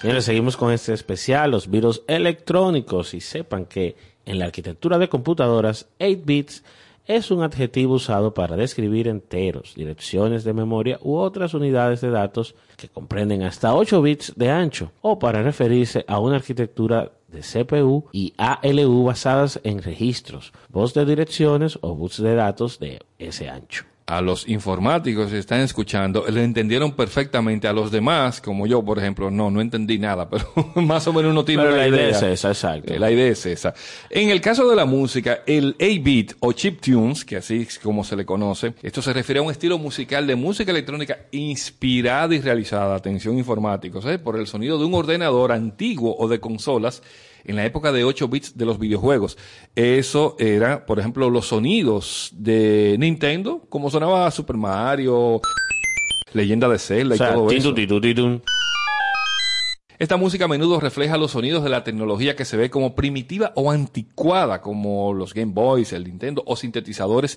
Señores, 0.00 0.24
seguimos 0.24 0.56
con 0.56 0.72
este 0.72 0.94
especial, 0.94 1.50
los 1.50 1.68
virus 1.68 2.02
electrónicos, 2.06 3.12
y 3.12 3.20
sepan 3.20 3.66
que 3.66 3.96
en 4.24 4.38
la 4.38 4.46
arquitectura 4.46 4.96
de 4.96 5.10
computadoras, 5.10 5.90
8 6.00 6.22
bits 6.24 6.64
es 7.04 7.30
un 7.30 7.42
adjetivo 7.42 7.96
usado 7.96 8.32
para 8.32 8.56
describir 8.56 9.08
enteros, 9.08 9.74
direcciones 9.74 10.42
de 10.42 10.54
memoria 10.54 10.98
u 11.02 11.16
otras 11.16 11.52
unidades 11.52 12.00
de 12.00 12.08
datos 12.08 12.54
que 12.78 12.88
comprenden 12.88 13.42
hasta 13.42 13.74
8 13.74 14.00
bits 14.00 14.32
de 14.36 14.50
ancho, 14.50 14.92
o 15.02 15.18
para 15.18 15.42
referirse 15.42 16.06
a 16.08 16.18
una 16.18 16.36
arquitectura 16.36 17.12
de 17.26 17.40
CPU 17.40 18.06
y 18.10 18.32
ALU 18.38 19.04
basadas 19.04 19.60
en 19.64 19.82
registros, 19.82 20.54
voz 20.70 20.94
de 20.94 21.04
direcciones 21.04 21.78
o 21.82 21.94
bits 21.94 22.22
de 22.22 22.34
datos 22.34 22.78
de 22.78 23.00
ese 23.18 23.50
ancho 23.50 23.84
a 24.08 24.22
los 24.22 24.48
informáticos 24.48 25.30
que 25.30 25.38
están 25.38 25.60
escuchando, 25.60 26.24
le 26.28 26.42
entendieron 26.42 26.92
perfectamente. 26.92 27.68
A 27.68 27.74
los 27.74 27.90
demás, 27.90 28.40
como 28.40 28.66
yo, 28.66 28.82
por 28.82 28.98
ejemplo, 28.98 29.30
no, 29.30 29.50
no 29.50 29.60
entendí 29.60 29.98
nada, 29.98 30.28
pero 30.30 30.46
más 30.76 31.06
o 31.06 31.12
menos 31.12 31.30
uno 31.32 31.44
tiene 31.44 31.62
Pero 31.62 31.74
una 31.74 31.82
la 31.82 31.88
idea 31.88 32.00
idea. 32.06 32.16
es 32.16 32.22
esa, 32.22 32.48
exacto. 32.48 32.94
Eh, 32.94 32.98
La 32.98 33.10
idea 33.10 33.26
es 33.28 33.44
esa. 33.44 33.74
En 34.08 34.30
el 34.30 34.40
caso 34.40 34.66
de 34.68 34.74
la 34.74 34.86
música, 34.86 35.40
el 35.46 35.76
8-bit 35.76 36.32
o 36.40 36.52
chiptunes, 36.52 37.22
que 37.24 37.36
así 37.36 37.66
es 37.68 37.78
como 37.78 38.02
se 38.02 38.16
le 38.16 38.24
conoce, 38.24 38.72
esto 38.82 39.02
se 39.02 39.12
refiere 39.12 39.40
a 39.40 39.42
un 39.42 39.50
estilo 39.50 39.76
musical 39.78 40.26
de 40.26 40.36
música 40.36 40.70
electrónica 40.70 41.18
inspirada 41.30 42.34
y 42.34 42.40
realizada, 42.40 42.94
atención 42.94 43.36
informáticos, 43.36 44.06
¿eh? 44.06 44.18
por 44.18 44.38
el 44.38 44.46
sonido 44.46 44.78
de 44.78 44.86
un 44.86 44.94
ordenador 44.94 45.52
antiguo 45.52 46.16
o 46.18 46.28
de 46.28 46.40
consolas 46.40 47.02
en 47.44 47.56
la 47.56 47.64
época 47.64 47.92
de 47.92 48.04
8 48.04 48.28
bits 48.28 48.56
de 48.56 48.64
los 48.64 48.78
videojuegos. 48.78 49.38
Eso 49.74 50.36
era, 50.38 50.86
por 50.86 50.98
ejemplo, 50.98 51.30
los 51.30 51.46
sonidos 51.48 52.30
de 52.34 52.96
Nintendo, 52.98 53.64
como 53.68 53.90
sonaba 53.90 54.30
Super 54.30 54.56
Mario, 54.56 55.40
Leyenda 56.32 56.68
de 56.68 56.78
Zelda 56.78 57.14
O 57.14 57.18
sea, 57.18 57.30
y 57.30 57.32
todo 57.34 57.50
eso. 57.50 58.42
Esta 59.98 60.16
música 60.16 60.44
a 60.44 60.48
menudo 60.48 60.78
refleja 60.78 61.16
los 61.16 61.32
sonidos 61.32 61.64
de 61.64 61.70
la 61.70 61.82
tecnología 61.82 62.36
que 62.36 62.44
se 62.44 62.56
ve 62.56 62.70
como 62.70 62.94
primitiva 62.94 63.52
o 63.56 63.72
anticuada, 63.72 64.60
como 64.60 65.12
los 65.12 65.34
Game 65.34 65.52
Boys, 65.52 65.92
el 65.92 66.04
Nintendo 66.04 66.44
o 66.46 66.54
sintetizadores 66.54 67.36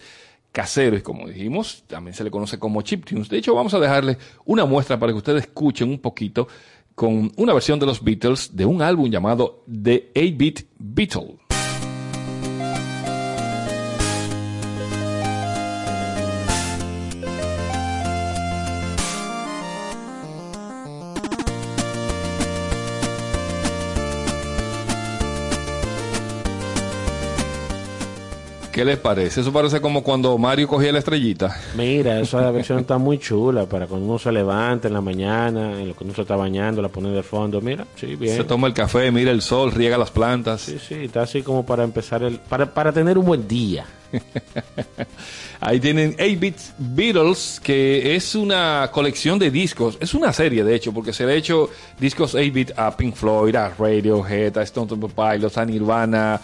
caseros. 0.51 1.01
Como 1.01 1.27
dijimos, 1.27 1.83
también 1.87 2.13
se 2.13 2.23
le 2.23 2.29
conoce 2.29 2.59
como 2.59 2.83
chiptunes. 2.83 3.29
De 3.29 3.39
hecho, 3.39 3.55
vamos 3.55 3.73
a 3.73 3.79
dejarle 3.79 4.19
una 4.45 4.65
muestra 4.65 4.99
para 4.99 5.11
que 5.11 5.17
ustedes 5.17 5.45
escuchen 5.45 5.89
un 5.89 5.97
poquito 5.97 6.47
con 6.95 7.31
una 7.37 7.53
versión 7.53 7.79
de 7.79 7.85
los 7.85 8.03
Beatles 8.03 8.55
de 8.55 8.65
un 8.65 8.81
álbum 8.81 9.09
llamado 9.09 9.63
The 9.67 10.11
8-Bit 10.13 10.67
Beatle. 10.77 11.37
¿Qué 28.81 28.85
les 28.85 28.97
parece? 28.97 29.41
Eso 29.41 29.53
parece 29.53 29.79
como 29.79 30.01
cuando 30.01 30.35
Mario 30.39 30.67
cogía 30.67 30.91
la 30.91 30.97
estrellita. 30.97 31.55
Mira, 31.77 32.19
esa 32.19 32.49
versión 32.51 32.79
está 32.79 32.97
muy 32.97 33.19
chula 33.19 33.67
para 33.67 33.85
cuando 33.85 34.07
uno 34.07 34.17
se 34.17 34.31
levanta 34.31 34.87
en 34.87 34.95
la 34.95 35.01
mañana, 35.01 35.79
en 35.79 35.89
lo 35.89 35.95
que 35.95 36.03
uno 36.03 36.15
se 36.15 36.21
está 36.21 36.35
bañando, 36.35 36.81
la 36.81 36.89
pone 36.89 37.09
de 37.11 37.21
fondo. 37.21 37.61
Mira, 37.61 37.85
sí, 37.95 38.15
bien. 38.15 38.35
Se 38.35 38.43
toma 38.43 38.65
el 38.65 38.73
café, 38.73 39.11
mira 39.11 39.29
el 39.29 39.43
sol, 39.43 39.71
riega 39.71 39.99
las 39.99 40.09
plantas. 40.09 40.61
Sí, 40.61 40.79
sí, 40.79 40.95
está 40.95 41.21
así 41.21 41.43
como 41.43 41.63
para 41.63 41.83
empezar 41.83 42.23
el. 42.23 42.39
Para, 42.39 42.73
para 42.73 42.91
tener 42.91 43.19
un 43.19 43.25
buen 43.27 43.47
día. 43.47 43.85
Ahí 45.59 45.79
tienen 45.79 46.17
8-Bit 46.17 46.57
Beatles, 46.79 47.61
que 47.63 48.15
es 48.15 48.33
una 48.33 48.89
colección 48.91 49.37
de 49.37 49.51
discos. 49.51 49.95
Es 49.99 50.15
una 50.15 50.33
serie, 50.33 50.63
de 50.63 50.73
hecho, 50.73 50.91
porque 50.91 51.13
se 51.13 51.27
le 51.27 51.33
ha 51.33 51.35
hecho 51.35 51.69
discos 51.99 52.33
8-Bit 52.33 52.71
a 52.75 52.97
Pink 52.97 53.13
Floyd, 53.13 53.55
a 53.57 53.69
Radiohead, 53.77 54.57
a 54.57 54.63
Stone 54.63 54.87
Temple 54.87 55.11
Pilots, 55.15 55.59
a 55.59 55.65
Nirvana. 55.65 56.41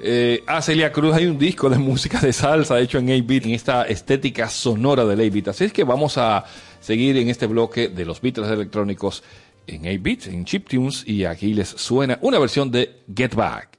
Eh, 0.00 0.44
a 0.46 0.62
Celia 0.62 0.92
Cruz 0.92 1.14
hay 1.14 1.26
un 1.26 1.38
disco 1.38 1.68
de 1.68 1.78
música 1.78 2.20
de 2.20 2.32
salsa 2.32 2.78
hecho 2.78 2.98
en 2.98 3.08
8-Bit, 3.08 3.46
en 3.46 3.52
esta 3.52 3.82
estética 3.84 4.48
sonora 4.48 5.04
del 5.04 5.20
8-Bit. 5.20 5.48
Así 5.48 5.64
es 5.64 5.72
que 5.72 5.84
vamos 5.84 6.18
a 6.18 6.44
seguir 6.80 7.16
en 7.16 7.28
este 7.28 7.46
bloque 7.46 7.88
de 7.88 8.04
los 8.04 8.20
Beatles 8.20 8.50
electrónicos 8.50 9.22
en 9.66 9.84
8-Bit, 9.84 10.26
en 10.28 10.44
chiptunes, 10.44 11.06
y 11.06 11.24
aquí 11.24 11.54
les 11.54 11.68
suena 11.68 12.18
una 12.22 12.38
versión 12.38 12.70
de 12.70 13.02
Get 13.14 13.34
Back. 13.34 13.77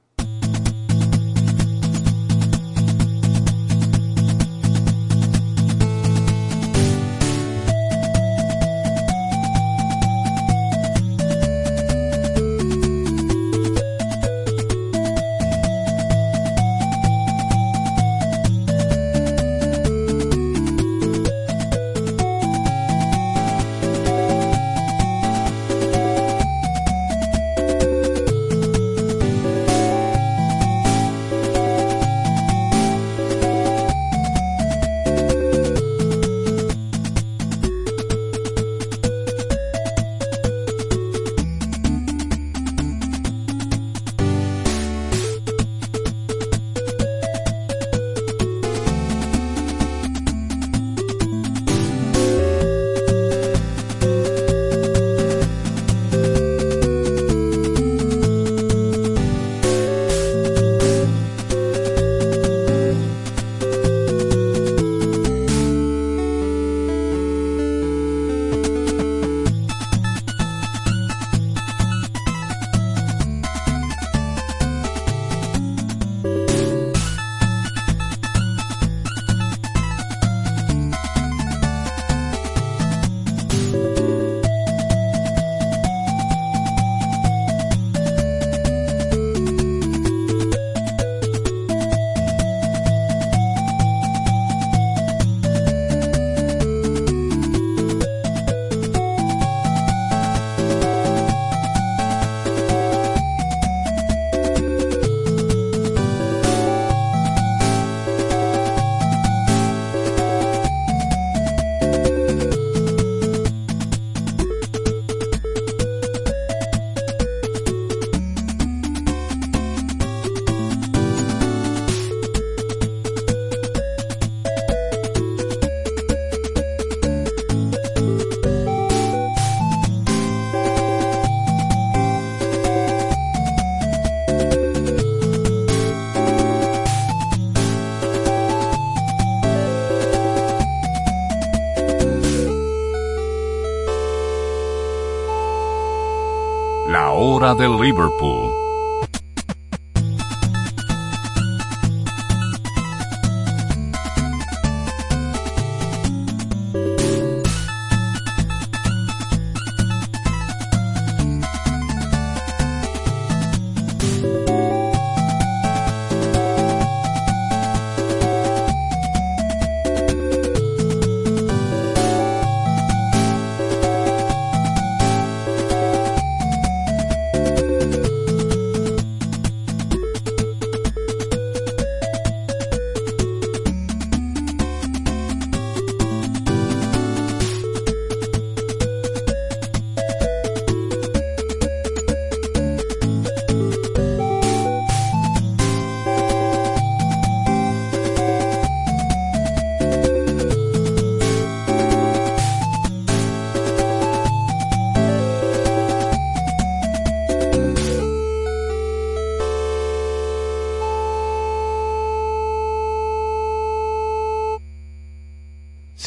Hora 147.50 147.56
de 147.56 147.68
Liverpool. 147.68 148.49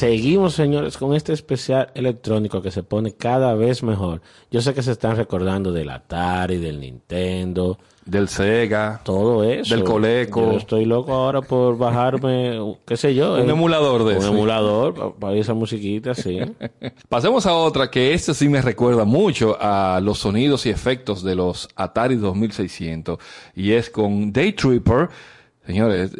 Seguimos, 0.06 0.54
señores, 0.54 0.96
con 0.98 1.14
este 1.14 1.32
especial 1.32 1.92
electrónico 1.94 2.60
que 2.60 2.72
se 2.72 2.82
pone 2.82 3.12
cada 3.12 3.54
vez 3.54 3.84
mejor. 3.84 4.20
Yo 4.50 4.60
sé 4.60 4.74
que 4.74 4.82
se 4.82 4.90
están 4.90 5.14
recordando 5.16 5.70
del 5.70 5.88
Atari, 5.90 6.56
del 6.56 6.80
Nintendo, 6.80 7.78
Del 8.04 8.26
Sega. 8.26 9.00
todo 9.04 9.44
eso. 9.44 9.72
Del 9.76 9.84
Coleco. 9.84 10.50
Yo 10.54 10.58
estoy 10.58 10.86
loco 10.86 11.12
ahora 11.14 11.40
por 11.40 11.78
bajarme, 11.78 12.58
qué 12.84 12.96
sé 12.96 13.14
yo. 13.14 13.34
Un 13.40 13.48
emulador 13.48 14.02
de 14.02 14.14
Un 14.16 14.18
ese. 14.22 14.26
emulador 14.30 14.92
pa- 14.94 15.14
para 15.14 15.36
esa 15.36 15.54
musiquita, 15.54 16.14
sí. 16.16 16.40
Pasemos 17.08 17.46
a 17.46 17.54
otra 17.54 17.88
que 17.88 18.12
este 18.12 18.34
sí 18.34 18.48
me 18.48 18.60
recuerda 18.60 19.04
mucho 19.04 19.56
a 19.60 20.00
los 20.02 20.18
sonidos 20.18 20.66
y 20.66 20.70
efectos 20.70 21.22
de 21.22 21.36
los 21.36 21.68
Atari 21.76 22.16
2600 22.16 23.20
y 23.54 23.70
es 23.70 23.88
con 23.88 24.32
Day 24.32 24.52
Tripper, 24.54 25.10
señores, 25.72 26.12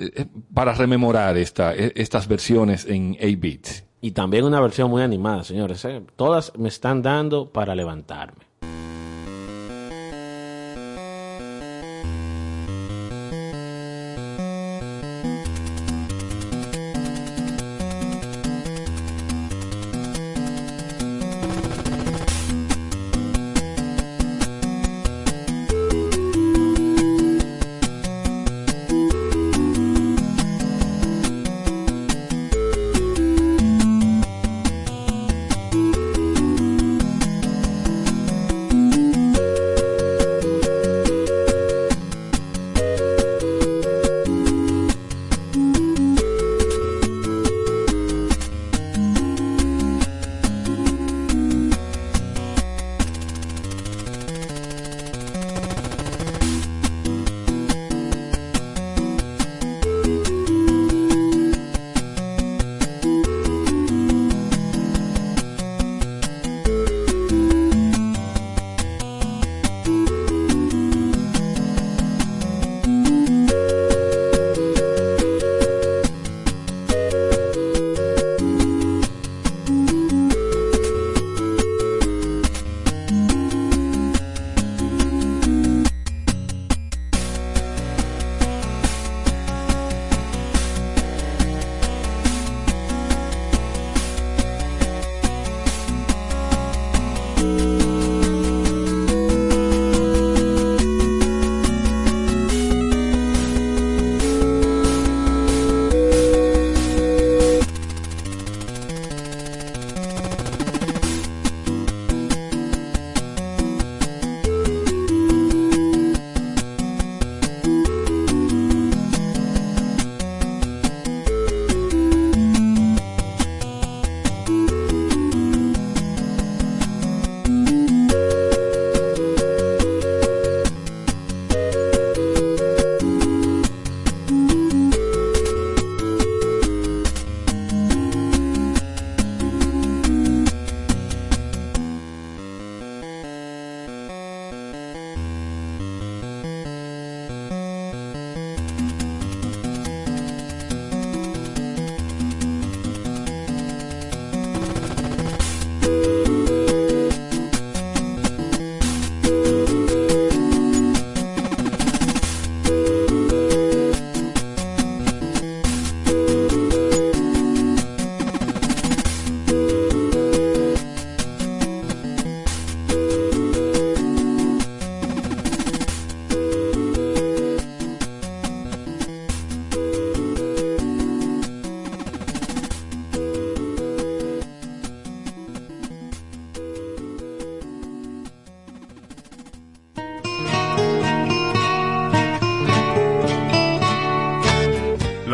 para 0.55 0.73
rememorar 0.75 1.37
esta, 1.37 1.75
eh, 1.75 1.93
estas 1.95 2.27
versiones 2.27 2.87
en 2.87 3.15
8-bit. 3.17 3.67
y 4.01 4.11
también 4.13 4.45
una 4.45 4.61
versión 4.61 4.91
muy 4.91 5.03
animada, 5.03 5.45
señores. 5.45 5.85
eh. 5.85 6.03
Todas 6.17 6.53
me 6.59 6.69
están 6.69 7.03
dando 7.03 7.53
para 7.53 7.75
levantarme. 7.75 8.45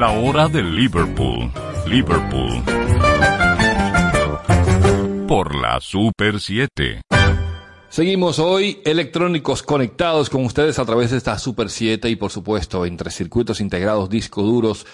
La 0.00 0.12
hora 0.12 0.48
de 0.48 0.62
Liverpool. 0.62 1.52
Liverpool. 1.86 2.62
Por 5.28 5.54
la 5.54 5.78
Super 5.78 6.40
7. 6.40 7.02
Seguimos 7.90 8.38
hoy 8.38 8.80
electrónicos 8.86 9.62
conectados 9.62 10.30
con 10.30 10.46
ustedes 10.46 10.78
a 10.78 10.86
través 10.86 11.10
de 11.10 11.18
esta 11.18 11.38
Super 11.38 11.68
7 11.68 12.08
y 12.08 12.16
por 12.16 12.30
supuesto 12.30 12.86
entre 12.86 13.10
circuitos 13.10 13.60
integrados, 13.60 14.08
discos 14.08 14.46
duros 14.46 14.86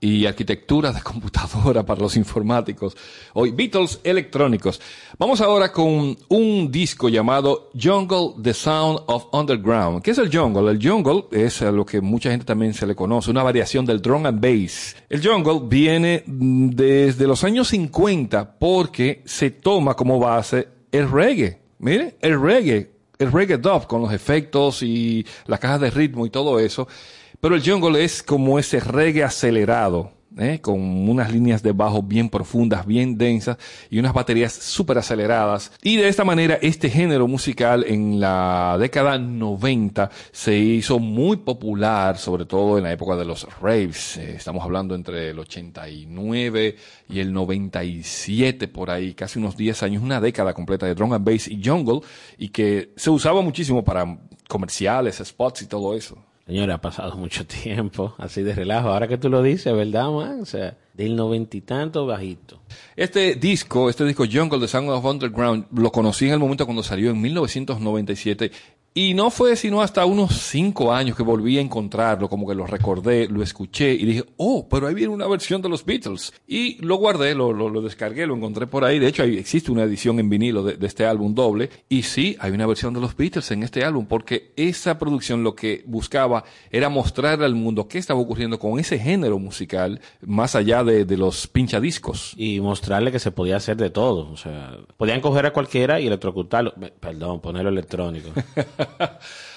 y 0.00 0.26
arquitectura 0.26 0.92
de 0.92 1.00
computadora 1.02 1.84
para 1.84 2.00
los 2.00 2.16
informáticos. 2.16 2.96
Hoy 3.32 3.50
Beatles 3.52 4.00
electrónicos. 4.04 4.80
Vamos 5.18 5.40
ahora 5.40 5.72
con 5.72 6.16
un 6.28 6.70
disco 6.70 7.08
llamado 7.08 7.70
Jungle 7.80 8.34
The 8.42 8.54
Sound 8.54 9.00
of 9.06 9.26
Underground. 9.32 10.02
¿Qué 10.02 10.10
es 10.10 10.18
el 10.18 10.34
jungle? 10.34 10.70
El 10.70 10.86
jungle 10.86 11.24
es 11.32 11.60
lo 11.62 11.86
que 11.86 12.00
mucha 12.00 12.30
gente 12.30 12.44
también 12.44 12.74
se 12.74 12.86
le 12.86 12.94
conoce, 12.94 13.30
una 13.30 13.42
variación 13.42 13.86
del 13.86 14.02
drum 14.02 14.26
and 14.26 14.40
bass. 14.40 14.96
El 15.08 15.26
jungle 15.26 15.60
viene 15.68 16.22
desde 16.26 17.26
los 17.26 17.42
años 17.44 17.68
50 17.68 18.58
porque 18.58 19.22
se 19.24 19.50
toma 19.50 19.94
como 19.94 20.18
base 20.18 20.68
el 20.92 21.10
reggae. 21.10 21.60
Mire, 21.78 22.16
el 22.20 22.40
reggae, 22.40 22.90
el 23.18 23.32
reggae 23.32 23.58
dub 23.58 23.86
con 23.86 24.02
los 24.02 24.12
efectos 24.12 24.82
y 24.82 25.26
las 25.46 25.60
cajas 25.60 25.80
de 25.80 25.90
ritmo 25.90 26.24
y 26.26 26.30
todo 26.30 26.58
eso. 26.58 26.86
Pero 27.44 27.56
el 27.56 27.62
jungle 27.62 28.02
es 28.02 28.22
como 28.22 28.58
ese 28.58 28.80
reggae 28.80 29.22
acelerado, 29.22 30.12
¿eh? 30.38 30.60
con 30.62 30.80
unas 31.10 31.30
líneas 31.30 31.62
de 31.62 31.72
bajo 31.72 32.02
bien 32.02 32.30
profundas, 32.30 32.86
bien 32.86 33.18
densas 33.18 33.58
y 33.90 33.98
unas 33.98 34.14
baterías 34.14 34.50
súper 34.54 34.96
aceleradas. 34.96 35.70
Y 35.82 35.96
de 35.96 36.08
esta 36.08 36.24
manera 36.24 36.58
este 36.62 36.88
género 36.88 37.28
musical 37.28 37.84
en 37.86 38.18
la 38.18 38.78
década 38.80 39.18
90 39.18 40.10
se 40.32 40.56
hizo 40.56 40.98
muy 40.98 41.36
popular, 41.36 42.16
sobre 42.16 42.46
todo 42.46 42.78
en 42.78 42.84
la 42.84 42.92
época 42.92 43.14
de 43.14 43.26
los 43.26 43.46
raves. 43.60 44.16
Eh, 44.16 44.36
estamos 44.36 44.64
hablando 44.64 44.94
entre 44.94 45.28
el 45.28 45.38
89 45.38 46.76
y 47.10 47.20
el 47.20 47.30
97 47.30 48.68
por 48.68 48.90
ahí, 48.90 49.12
casi 49.12 49.38
unos 49.38 49.54
10 49.54 49.82
años, 49.82 50.02
una 50.02 50.18
década 50.18 50.54
completa 50.54 50.86
de 50.86 50.94
drum 50.94 51.12
and 51.12 51.30
bass 51.30 51.46
y 51.48 51.60
jungle 51.62 52.00
y 52.38 52.48
que 52.48 52.94
se 52.96 53.10
usaba 53.10 53.42
muchísimo 53.42 53.84
para 53.84 54.18
comerciales, 54.48 55.20
spots 55.22 55.60
y 55.60 55.66
todo 55.66 55.94
eso. 55.94 56.16
Señora, 56.46 56.74
ha 56.74 56.80
pasado 56.80 57.16
mucho 57.16 57.46
tiempo 57.46 58.14
así 58.18 58.42
de 58.42 58.54
relajo. 58.54 58.88
Ahora 58.88 59.08
que 59.08 59.18
tú 59.18 59.28
lo 59.30 59.42
dices, 59.42 59.74
¿verdad, 59.74 60.10
man? 60.10 60.40
O 60.40 60.46
sea, 60.46 60.76
del 60.94 61.16
noventa 61.16 61.56
y 61.56 61.60
tanto 61.60 62.06
bajito. 62.06 62.60
Este 62.96 63.34
disco, 63.34 63.90
este 63.90 64.04
disco 64.04 64.24
Jungle 64.30 64.60
de 64.60 64.68
Sound 64.68 64.88
of 64.90 65.04
Underground, 65.04 65.66
lo 65.76 65.90
conocí 65.92 66.26
en 66.26 66.32
el 66.32 66.38
momento 66.38 66.64
cuando 66.64 66.82
salió 66.82 67.10
en 67.10 67.20
1997 67.20 68.50
y 68.96 69.12
no 69.14 69.30
fue 69.30 69.56
sino 69.56 69.82
hasta 69.82 70.06
unos 70.06 70.34
cinco 70.34 70.92
años 70.92 71.16
que 71.16 71.24
volví 71.24 71.58
a 71.58 71.60
encontrarlo, 71.60 72.28
como 72.28 72.46
que 72.46 72.54
lo 72.54 72.64
recordé, 72.64 73.26
lo 73.26 73.42
escuché 73.42 73.92
y 73.92 74.04
dije, 74.04 74.24
oh, 74.36 74.68
pero 74.68 74.86
ahí 74.86 74.94
viene 74.94 75.12
una 75.12 75.26
versión 75.26 75.60
de 75.60 75.68
los 75.68 75.84
Beatles. 75.84 76.32
Y 76.46 76.80
lo 76.80 76.94
guardé, 76.94 77.34
lo, 77.34 77.80
descargué, 77.82 78.24
lo 78.24 78.36
encontré 78.36 78.68
por 78.68 78.84
ahí. 78.84 79.00
De 79.00 79.08
hecho, 79.08 79.24
existe 79.24 79.72
una 79.72 79.82
edición 79.82 80.20
en 80.20 80.30
vinilo 80.30 80.62
de, 80.62 80.76
de, 80.76 80.86
este 80.86 81.06
álbum 81.06 81.34
doble. 81.34 81.70
Y 81.88 82.04
sí, 82.04 82.36
hay 82.38 82.52
una 82.52 82.68
versión 82.68 82.94
de 82.94 83.00
los 83.00 83.16
Beatles 83.16 83.50
en 83.50 83.64
este 83.64 83.84
álbum, 83.84 84.06
porque 84.06 84.52
esa 84.54 84.96
producción 84.96 85.42
lo 85.42 85.56
que 85.56 85.82
buscaba 85.88 86.44
era 86.70 86.88
mostrarle 86.88 87.46
al 87.46 87.56
mundo 87.56 87.88
qué 87.88 87.98
estaba 87.98 88.20
ocurriendo 88.20 88.60
con 88.60 88.78
ese 88.78 89.00
género 89.00 89.40
musical, 89.40 90.00
más 90.24 90.54
allá 90.54 90.83
de, 90.84 91.04
de 91.04 91.16
los 91.16 91.46
pinchadiscos. 91.46 92.34
Y 92.36 92.60
mostrarle 92.60 93.12
que 93.12 93.18
se 93.18 93.30
podía 93.30 93.56
hacer 93.56 93.76
de 93.76 93.90
todo. 93.90 94.30
O 94.30 94.36
sea, 94.36 94.76
podían 94.96 95.20
coger 95.20 95.46
a 95.46 95.52
cualquiera 95.52 96.00
y 96.00 96.06
electrocutarlo. 96.06 96.74
Perdón, 97.00 97.40
ponerlo 97.40 97.70
electrónico. 97.70 98.30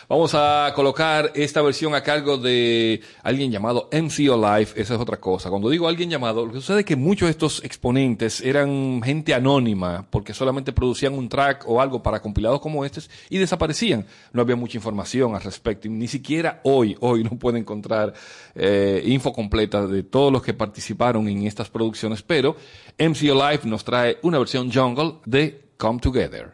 Vamos 0.09 0.33
a 0.35 0.71
colocar 0.73 1.33
esta 1.35 1.61
versión 1.61 1.93
a 1.93 2.01
cargo 2.01 2.37
de 2.37 3.01
alguien 3.23 3.51
llamado 3.51 3.89
MCO 3.91 4.37
Live. 4.37 4.69
Esa 4.77 4.95
es 4.95 5.01
otra 5.01 5.17
cosa. 5.17 5.49
Cuando 5.49 5.69
digo 5.69 5.85
alguien 5.85 6.09
llamado, 6.09 6.45
lo 6.45 6.53
que 6.53 6.59
sucede 6.59 6.79
es 6.79 6.85
que 6.85 6.95
muchos 6.95 7.27
de 7.27 7.31
estos 7.31 7.61
exponentes 7.65 8.39
eran 8.39 9.01
gente 9.03 9.33
anónima 9.33 10.07
porque 10.09 10.33
solamente 10.33 10.71
producían 10.71 11.13
un 11.13 11.27
track 11.27 11.65
o 11.67 11.81
algo 11.81 12.01
para 12.01 12.21
compilados 12.21 12.61
como 12.61 12.85
estos 12.85 13.09
y 13.29 13.37
desaparecían. 13.37 14.05
No 14.31 14.41
había 14.41 14.55
mucha 14.55 14.77
información 14.77 15.35
al 15.35 15.41
respecto. 15.41 15.89
Ni 15.89 16.07
siquiera 16.07 16.61
hoy, 16.63 16.95
hoy 17.01 17.25
no 17.25 17.31
puede 17.31 17.59
encontrar 17.59 18.13
eh, 18.55 19.03
info 19.05 19.33
completa 19.33 19.87
de 19.87 20.03
todos 20.03 20.31
los 20.31 20.41
que 20.41 20.53
participaron 20.53 21.27
en 21.27 21.45
estas 21.45 21.69
producciones. 21.69 22.21
Pero 22.21 22.55
MCO 22.97 23.35
Live 23.35 23.61
nos 23.65 23.83
trae 23.83 24.19
una 24.21 24.39
versión 24.39 24.71
jungle 24.71 25.15
de 25.25 25.65
Come 25.75 25.99
Together. 25.99 26.53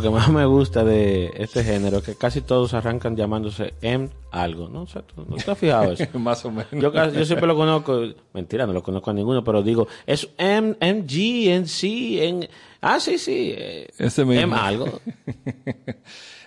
Lo 0.00 0.10
que 0.10 0.16
más 0.16 0.28
me 0.30 0.46
gusta 0.46 0.82
de 0.82 1.30
este 1.36 1.62
género 1.62 1.98
es 1.98 2.04
que 2.04 2.14
casi 2.14 2.40
todos 2.40 2.72
arrancan 2.74 3.16
llamándose 3.16 3.74
M 3.82 4.08
algo, 4.30 4.68
¿no? 4.68 4.82
O 4.82 4.86
sea, 4.86 5.02
¿tú- 5.02 5.26
¿No 5.28 5.36
te 5.36 5.50
has 5.50 5.58
fijado 5.58 5.92
eso? 5.92 6.06
Más 6.18 6.42
o 6.46 6.50
menos. 6.50 6.68
Yo, 6.72 6.90
casi- 6.92 7.16
yo 7.18 7.24
siempre 7.26 7.46
lo 7.46 7.54
conozco, 7.56 8.00
mentira, 8.32 8.66
no 8.66 8.72
lo 8.72 8.82
conozco 8.82 9.10
a 9.10 9.14
ninguno, 9.14 9.44
pero 9.44 9.62
digo, 9.62 9.86
es 10.06 10.28
M, 10.38 10.74
MG, 10.80 11.50
NC, 11.50 12.22
en... 12.24 12.48
Ah, 12.80 12.98
sí, 12.98 13.18
sí. 13.18 13.52
eh, 13.56 13.88
Ese 13.98 14.24
mismo. 14.24 14.42
M 14.42 14.56
algo. 14.56 14.86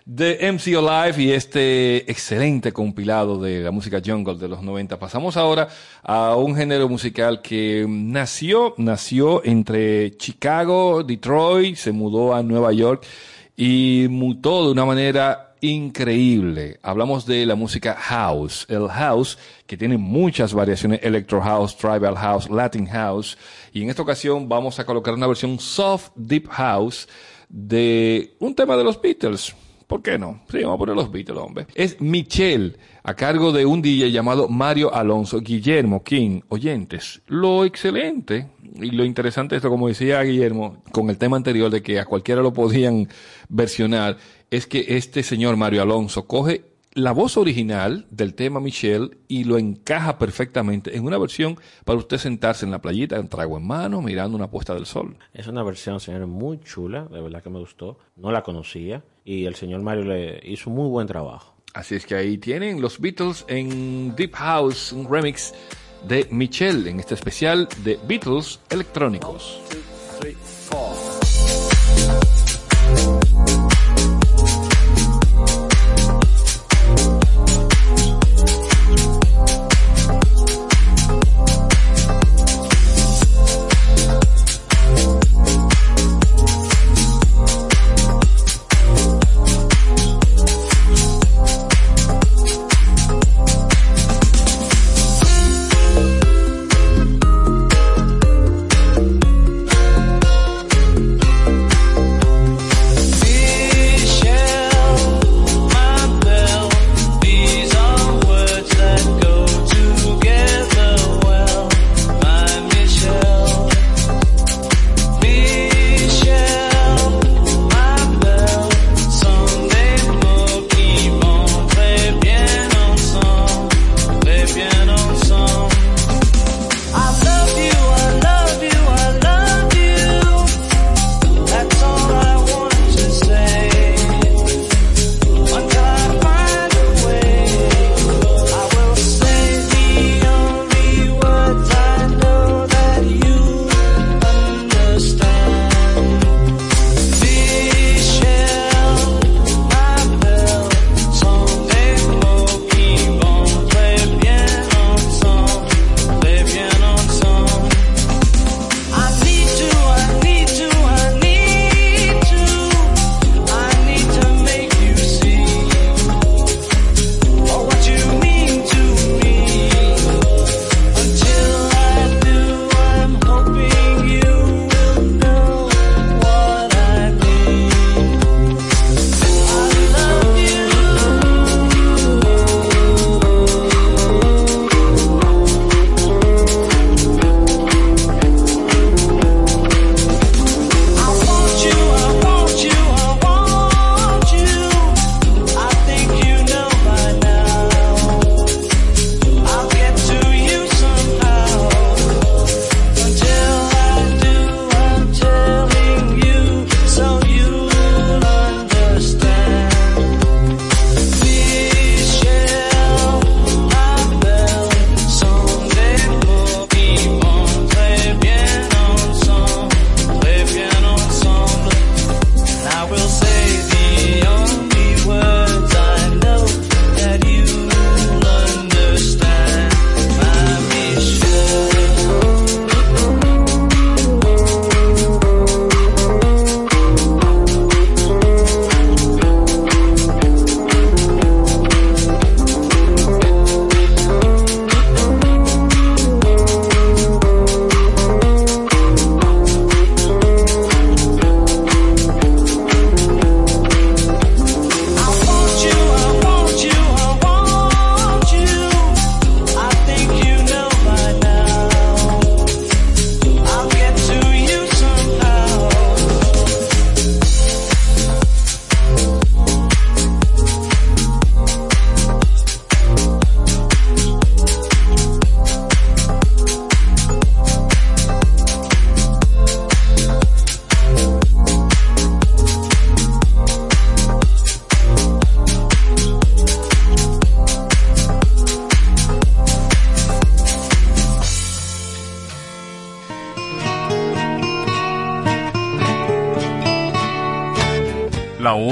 de 0.05 0.51
MC 0.51 0.75
Alive 0.75 1.23
y 1.23 1.31
este 1.31 2.11
excelente 2.11 2.73
compilado 2.73 3.39
de 3.39 3.61
la 3.61 3.71
música 3.71 4.01
jungle 4.05 4.35
de 4.35 4.49
los 4.49 4.61
90. 4.61 4.99
Pasamos 4.99 5.37
ahora 5.37 5.69
a 6.03 6.35
un 6.35 6.55
género 6.55 6.89
musical 6.89 7.41
que 7.41 7.85
nació, 7.87 8.73
nació 8.77 9.43
entre 9.45 10.11
Chicago, 10.17 11.03
Detroit, 11.03 11.77
se 11.77 11.93
mudó 11.93 12.33
a 12.35 12.43
Nueva 12.43 12.73
York 12.73 13.05
y 13.55 14.07
mutó 14.09 14.65
de 14.65 14.71
una 14.71 14.85
manera 14.85 15.55
increíble. 15.61 16.79
Hablamos 16.81 17.25
de 17.25 17.45
la 17.45 17.55
música 17.55 17.95
house, 17.95 18.65
el 18.69 18.87
house 18.89 19.37
que 19.65 19.77
tiene 19.77 19.97
muchas 19.97 20.53
variaciones, 20.53 20.99
electro 21.03 21.41
house, 21.41 21.77
tribal 21.77 22.15
house, 22.15 22.49
latin 22.49 22.85
house 22.87 23.37
y 23.71 23.83
en 23.83 23.89
esta 23.89 24.01
ocasión 24.01 24.49
vamos 24.49 24.79
a 24.79 24.85
colocar 24.85 25.13
una 25.13 25.27
versión 25.27 25.59
soft 25.59 26.09
deep 26.15 26.47
house 26.49 27.07
de 27.47 28.35
un 28.39 28.53
tema 28.55 28.75
de 28.75 28.83
los 28.83 29.01
Beatles. 29.01 29.55
¿Por 29.87 30.01
qué 30.01 30.17
no? 30.17 30.41
Sí, 30.49 30.59
vamos 30.61 30.75
a 30.75 30.79
poner 30.79 30.95
los 30.95 31.11
Beatles, 31.11 31.37
hombre. 31.37 31.67
Es 31.75 31.99
Michelle, 32.01 32.77
a 33.03 33.13
cargo 33.15 33.51
de 33.51 33.65
un 33.65 33.81
DJ 33.81 34.11
llamado 34.11 34.47
Mario 34.47 34.93
Alonso 34.93 35.39
Guillermo 35.39 36.03
King. 36.03 36.41
Oyentes, 36.49 37.21
lo 37.27 37.65
excelente 37.65 38.49
y 38.75 38.91
lo 38.91 39.03
interesante 39.03 39.55
de 39.55 39.57
esto, 39.57 39.69
como 39.69 39.87
decía 39.87 40.21
Guillermo, 40.21 40.83
con 40.91 41.09
el 41.09 41.17
tema 41.17 41.37
anterior 41.37 41.69
de 41.69 41.81
que 41.81 41.99
a 41.99 42.05
cualquiera 42.05 42.41
lo 42.41 42.53
podían 42.53 43.07
versionar, 43.49 44.17
es 44.49 44.67
que 44.67 44.85
este 44.89 45.23
señor 45.23 45.57
Mario 45.57 45.81
Alonso 45.81 46.25
coge 46.27 46.73
la 46.95 47.11
voz 47.11 47.37
original 47.37 48.05
del 48.11 48.35
tema 48.35 48.59
Michelle 48.59 49.17
y 49.27 49.45
lo 49.45 49.57
encaja 49.57 50.19
perfectamente 50.19 50.95
en 50.95 51.05
una 51.05 51.17
versión 51.17 51.57
para 51.85 51.97
usted 51.97 52.17
sentarse 52.17 52.65
en 52.65 52.71
la 52.71 52.81
playita, 52.81 53.19
un 53.19 53.29
trago 53.29 53.57
en 53.57 53.65
mano, 53.65 54.01
mirando 54.01 54.37
una 54.37 54.51
puesta 54.51 54.75
del 54.75 54.85
sol. 54.85 55.17
Es 55.33 55.47
una 55.47 55.63
versión, 55.63 55.99
señores, 55.99 56.27
muy 56.27 56.59
chula, 56.59 57.05
de 57.05 57.19
verdad 57.19 57.41
que 57.41 57.49
me 57.49 57.59
gustó. 57.59 57.97
No 58.15 58.31
la 58.31 58.43
conocía 58.43 59.03
y 59.25 59.45
el 59.45 59.55
señor 59.55 59.81
Mario 59.81 60.05
le 60.05 60.41
hizo 60.43 60.69
muy 60.69 60.89
buen 60.89 61.07
trabajo. 61.07 61.55
Así 61.73 61.95
es 61.95 62.05
que 62.05 62.15
ahí 62.15 62.37
tienen 62.37 62.81
los 62.81 62.99
Beatles 62.99 63.45
en 63.47 64.15
Deep 64.15 64.33
House, 64.35 64.91
un 64.91 65.09
remix 65.09 65.53
de 66.07 66.27
Michelle 66.29 66.89
en 66.89 66.99
este 66.99 67.15
especial 67.15 67.67
de 67.83 67.99
Beatles 68.07 68.59
electrónicos. 68.69 69.59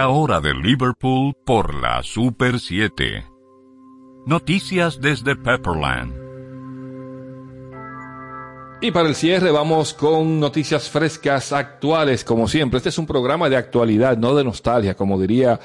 La 0.00 0.08
hora 0.08 0.40
de 0.40 0.54
Liverpool 0.54 1.34
por 1.44 1.74
la 1.74 2.02
Super 2.02 2.58
7. 2.58 3.22
Noticias 4.24 4.98
desde 4.98 5.36
Pepperland. 5.36 6.14
Y 8.80 8.92
para 8.92 9.10
el 9.10 9.14
cierre 9.14 9.50
vamos 9.50 9.92
con 9.92 10.40
noticias 10.40 10.88
frescas, 10.88 11.52
actuales, 11.52 12.24
como 12.24 12.48
siempre. 12.48 12.78
Este 12.78 12.88
es 12.88 12.96
un 12.96 13.06
programa 13.06 13.50
de 13.50 13.58
actualidad, 13.58 14.16
no 14.16 14.34
de 14.34 14.42
nostalgia, 14.42 14.96
como 14.96 15.20
diría 15.20 15.60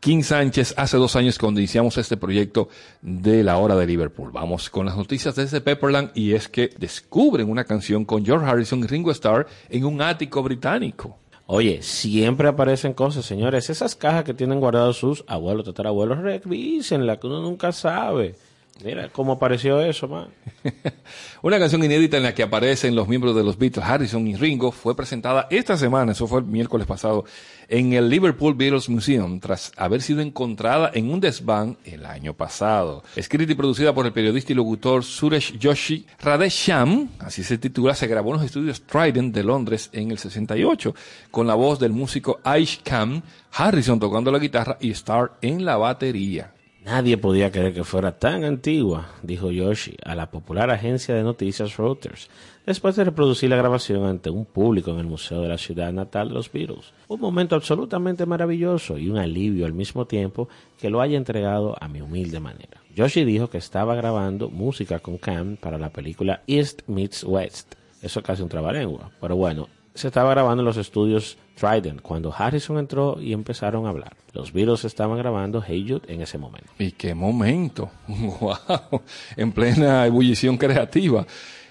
King 0.00 0.22
Sánchez 0.22 0.72
hace 0.78 0.96
dos 0.96 1.14
años 1.14 1.38
cuando 1.38 1.60
iniciamos 1.60 1.98
este 1.98 2.16
proyecto 2.16 2.70
de 3.02 3.44
la 3.44 3.58
hora 3.58 3.76
de 3.76 3.86
Liverpool. 3.86 4.32
Vamos 4.32 4.70
con 4.70 4.86
las 4.86 4.96
noticias 4.96 5.36
desde 5.36 5.60
Pepperland 5.60 6.12
y 6.14 6.32
es 6.32 6.48
que 6.48 6.70
descubren 6.78 7.50
una 7.50 7.64
canción 7.64 8.06
con 8.06 8.24
George 8.24 8.46
Harrison 8.46 8.78
y 8.78 8.86
Ringo 8.86 9.10
Starr 9.10 9.46
en 9.68 9.84
un 9.84 10.00
ático 10.00 10.42
británico. 10.42 11.19
Oye, 11.52 11.82
siempre 11.82 12.46
aparecen 12.46 12.94
cosas, 12.94 13.26
señores. 13.26 13.70
Esas 13.70 13.96
cajas 13.96 14.22
que 14.22 14.34
tienen 14.34 14.60
guardados 14.60 14.98
sus 14.98 15.24
abuelos, 15.26 15.64
tatarabuelos, 15.64 16.18
revísenla, 16.18 17.18
que 17.18 17.26
uno 17.26 17.40
nunca 17.40 17.72
sabe. 17.72 18.36
Mira 18.84 19.08
cómo 19.10 19.32
apareció 19.32 19.80
eso, 19.80 20.08
man. 20.08 20.28
Una 21.42 21.58
canción 21.58 21.84
inédita 21.84 22.16
en 22.16 22.22
la 22.22 22.34
que 22.34 22.42
aparecen 22.42 22.94
los 22.94 23.08
miembros 23.08 23.34
de 23.36 23.42
los 23.42 23.58
Beatles, 23.58 23.84
Harrison 23.84 24.26
y 24.26 24.36
Ringo, 24.36 24.72
fue 24.72 24.96
presentada 24.96 25.46
esta 25.50 25.76
semana, 25.76 26.12
eso 26.12 26.26
fue 26.26 26.40
el 26.40 26.46
miércoles 26.46 26.86
pasado, 26.86 27.24
en 27.68 27.92
el 27.92 28.08
Liverpool 28.08 28.54
Beatles 28.54 28.88
Museum, 28.88 29.40
tras 29.40 29.72
haber 29.76 30.02
sido 30.02 30.20
encontrada 30.20 30.90
en 30.94 31.10
un 31.10 31.20
desván 31.20 31.76
el 31.84 32.06
año 32.06 32.34
pasado. 32.34 33.02
Escrita 33.16 33.52
y 33.52 33.54
producida 33.54 33.94
por 33.94 34.06
el 34.06 34.12
periodista 34.12 34.52
y 34.52 34.56
locutor 34.56 35.04
Suresh 35.04 35.58
Joshi 35.62 36.06
Radesham, 36.20 37.08
así 37.20 37.42
se 37.42 37.58
titula, 37.58 37.94
se 37.94 38.06
grabó 38.06 38.30
en 38.30 38.36
los 38.36 38.46
estudios 38.46 38.82
Trident 38.82 39.34
de 39.34 39.44
Londres 39.44 39.90
en 39.92 40.10
el 40.10 40.18
68, 40.18 40.94
con 41.30 41.46
la 41.46 41.54
voz 41.54 41.78
del 41.78 41.92
músico 41.92 42.40
Aish 42.44 42.82
Khan, 42.82 43.22
Harrison 43.52 44.00
tocando 44.00 44.30
la 44.30 44.38
guitarra 44.38 44.78
y 44.80 44.90
Starr 44.90 45.32
en 45.42 45.64
la 45.64 45.76
batería. 45.76 46.52
Nadie 46.84 47.18
podía 47.18 47.50
creer 47.50 47.74
que 47.74 47.84
fuera 47.84 48.18
tan 48.18 48.42
antigua, 48.42 49.10
dijo 49.22 49.50
Yoshi 49.50 49.96
a 50.02 50.14
la 50.14 50.30
popular 50.30 50.70
agencia 50.70 51.14
de 51.14 51.22
noticias 51.22 51.76
Reuters, 51.76 52.30
después 52.64 52.96
de 52.96 53.04
reproducir 53.04 53.50
la 53.50 53.56
grabación 53.56 54.06
ante 54.06 54.30
un 54.30 54.46
público 54.46 54.90
en 54.90 54.98
el 54.98 55.06
Museo 55.06 55.42
de 55.42 55.48
la 55.48 55.58
Ciudad 55.58 55.92
Natal 55.92 56.28
de 56.28 56.34
los 56.34 56.50
Beatles. 56.50 56.94
Un 57.08 57.20
momento 57.20 57.54
absolutamente 57.54 58.24
maravilloso 58.24 58.96
y 58.96 59.10
un 59.10 59.18
alivio 59.18 59.66
al 59.66 59.74
mismo 59.74 60.06
tiempo 60.06 60.48
que 60.78 60.88
lo 60.88 61.02
haya 61.02 61.18
entregado 61.18 61.76
a 61.78 61.86
mi 61.86 62.00
humilde 62.00 62.40
manera. 62.40 62.80
Yoshi 62.96 63.24
dijo 63.24 63.50
que 63.50 63.58
estaba 63.58 63.94
grabando 63.94 64.48
música 64.48 65.00
con 65.00 65.18
Cam 65.18 65.56
para 65.56 65.76
la 65.76 65.90
película 65.90 66.42
East 66.46 66.80
Meets 66.86 67.24
West. 67.24 67.74
Eso 68.00 68.20
es 68.20 68.26
casi 68.26 68.42
un 68.42 68.48
trabalengua, 68.48 69.10
pero 69.20 69.36
bueno, 69.36 69.68
se 69.94 70.06
estaba 70.06 70.30
grabando 70.30 70.62
en 70.62 70.66
los 70.66 70.78
estudios 70.78 71.36
Trident 71.60 72.00
cuando 72.00 72.32
Harrison 72.36 72.78
entró 72.78 73.20
y 73.20 73.34
empezaron 73.34 73.84
a 73.84 73.90
hablar. 73.90 74.16
Los 74.32 74.52
Beatles 74.52 74.84
estaban 74.86 75.18
grabando 75.18 75.62
Hey 75.66 75.84
Jude 75.86 76.12
en 76.12 76.22
ese 76.22 76.38
momento. 76.38 76.70
¿Y 76.78 76.92
qué 76.92 77.14
momento? 77.14 77.90
¡Wow! 78.08 79.02
En 79.36 79.52
plena 79.52 80.06
ebullición 80.06 80.56
creativa. 80.56 81.26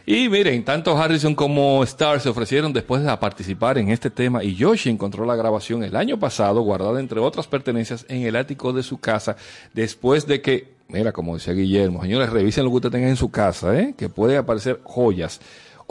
Y 0.05 0.29
miren, 0.29 0.63
tanto 0.63 0.97
Harrison 0.97 1.35
como 1.35 1.83
Starr 1.83 2.19
se 2.19 2.29
ofrecieron 2.29 2.73
después 2.73 3.03
de 3.03 3.17
participar 3.17 3.77
en 3.77 3.89
este 3.89 4.09
tema 4.09 4.43
y 4.43 4.55
Yoshi 4.55 4.89
encontró 4.89 5.25
la 5.25 5.35
grabación 5.35 5.83
el 5.83 5.95
año 5.95 6.19
pasado 6.19 6.61
guardada 6.61 6.99
entre 6.99 7.19
otras 7.19 7.47
pertenencias 7.47 8.05
en 8.09 8.23
el 8.23 8.35
ático 8.35 8.73
de 8.73 8.83
su 8.83 8.99
casa 8.99 9.37
después 9.73 10.25
de 10.25 10.41
que, 10.41 10.73
mira, 10.87 11.11
como 11.11 11.35
decía 11.35 11.53
Guillermo, 11.53 12.01
señores, 12.01 12.29
revisen 12.31 12.63
lo 12.63 12.71
que 12.71 12.77
usted 12.77 12.91
tenga 12.91 13.07
en 13.07 13.17
su 13.17 13.29
casa, 13.29 13.79
¿eh? 13.79 13.93
que 13.97 14.09
puede 14.09 14.37
aparecer 14.37 14.79
joyas. 14.83 15.41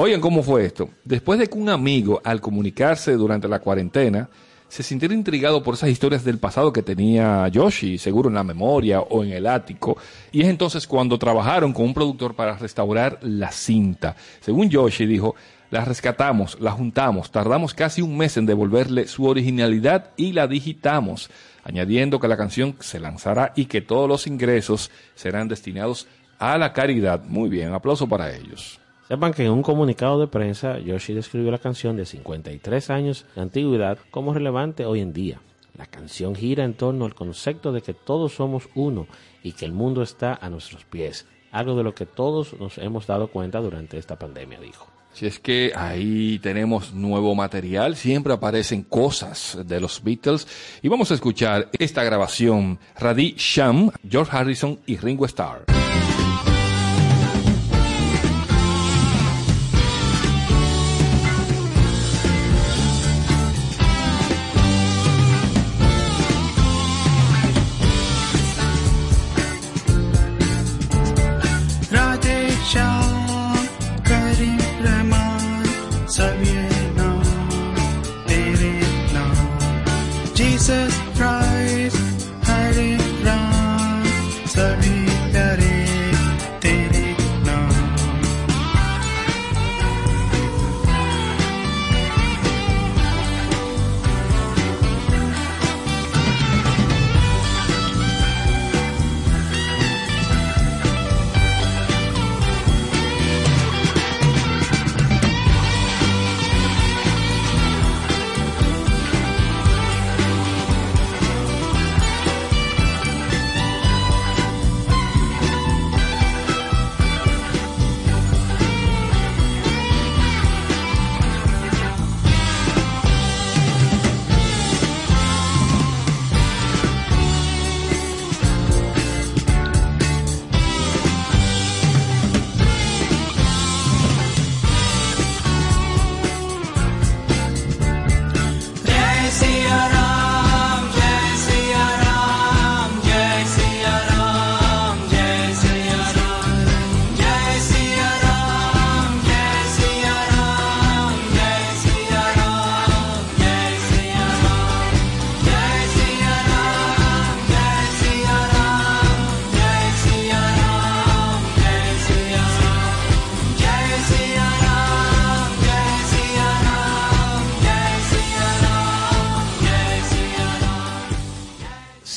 Oigan 0.01 0.21
cómo 0.21 0.45
fue 0.45 0.65
esto. 0.65 0.91
Después 1.05 1.41
de 1.41 1.49
que 1.49 1.59
un 1.59 1.69
amigo, 1.69 2.21
al 2.23 2.41
comunicarse 2.41 3.15
durante 3.15 3.49
la 3.49 3.59
cuarentena, 3.59 4.29
se 4.69 4.85
sintiera 4.85 5.13
intrigado 5.13 5.61
por 5.61 5.75
esas 5.75 5.91
historias 5.91 6.23
del 6.23 6.39
pasado 6.39 6.73
que 6.73 6.85
tenía 6.85 7.49
Yoshi, 7.49 7.99
seguro 7.99 8.29
en 8.29 8.37
la 8.37 8.45
memoria 8.45 9.01
o 9.01 9.25
en 9.25 9.33
el 9.33 9.49
ático, 9.49 9.97
y 10.31 10.43
es 10.43 10.47
entonces 10.47 10.87
cuando 10.87 11.19
trabajaron 11.19 11.73
con 11.73 11.87
un 11.87 11.95
productor 11.95 12.37
para 12.37 12.57
restaurar 12.57 13.19
la 13.23 13.51
cinta. 13.51 14.15
Según 14.41 14.71
Yoshi 14.71 15.05
dijo, 15.05 15.35
la 15.73 15.85
rescatamos, 15.85 16.61
la 16.61 16.71
juntamos, 16.71 17.33
tardamos 17.33 17.75
casi 17.75 18.01
un 18.01 18.17
mes 18.17 18.37
en 18.37 18.47
devolverle 18.47 19.09
su 19.09 19.25
originalidad 19.25 20.13
y 20.17 20.31
la 20.31 20.47
digitamos, 20.47 21.29
añadiendo 21.65 22.21
que 22.21 22.29
la 22.29 22.37
canción 22.37 22.77
se 22.79 23.01
lanzará 23.01 23.53
y 23.57 23.65
que 23.65 23.81
todos 23.81 24.09
los 24.09 24.29
ingresos 24.29 24.93
serán 25.17 25.49
destinados 25.49 26.07
a 26.39 26.57
la 26.57 26.73
caridad. 26.73 27.25
Muy 27.25 27.49
bien, 27.49 27.75
aplauso 27.75 28.09
para 28.09 28.33
ellos. 28.33 28.79
Sepan 29.09 29.33
que 29.33 29.47
en 29.47 29.53
un 29.53 29.63
comunicado 29.63 30.21
de 30.21 30.27
prensa, 30.27 30.79
Yoshi 30.79 31.15
describió 31.15 31.51
la 31.51 31.59
canción 31.59 31.97
de 31.97 32.05
53 32.05 32.91
años 32.91 33.25
de 33.35 33.41
antigüedad 33.41 33.99
como 34.11 34.35
relevante 34.35 34.85
hoy 34.85 35.01
en 35.01 35.15
día. 35.15 35.41
La 35.79 35.87
canción 35.87 36.35
gira 36.35 36.65
en 36.65 36.75
torno 36.75 37.07
al 37.07 37.15
concepto 37.15 37.73
de 37.73 37.81
que 37.81 37.95
todos 37.95 38.35
somos 38.35 38.69
uno 38.75 39.07
y 39.43 39.53
que 39.53 39.65
el 39.65 39.73
mundo 39.73 40.03
está 40.03 40.35
a 40.35 40.51
nuestros 40.51 40.85
pies, 40.85 41.25
algo 41.53 41.75
de 41.75 41.85
lo 41.85 41.95
que 41.95 42.05
todos 42.05 42.53
nos 42.61 42.77
hemos 42.77 43.07
dado 43.07 43.29
cuenta 43.29 43.61
durante 43.61 43.97
esta 43.97 44.19
pandemia, 44.19 44.61
dijo. 44.61 44.89
Si 45.15 45.27
es 45.27 45.39
que 45.39 45.73
ahí 45.75 46.39
tenemos 46.41 46.93
nuevo 46.93 47.35
material, 47.35 47.97
siempre 47.97 48.35
aparecen 48.35 48.83
cosas 48.83 49.59
de 49.65 49.81
los 49.81 50.03
Beatles 50.03 50.47
y 50.83 50.89
vamos 50.89 51.11
a 51.11 51.15
escuchar 51.15 51.71
esta 51.79 52.05
grabación, 52.05 52.79
Radhi 52.99 53.35
Sham, 53.39 53.91
George 54.07 54.37
Harrison 54.37 54.79
y 54.85 54.99
Ringo 54.99 55.25
Starr. 55.25 55.78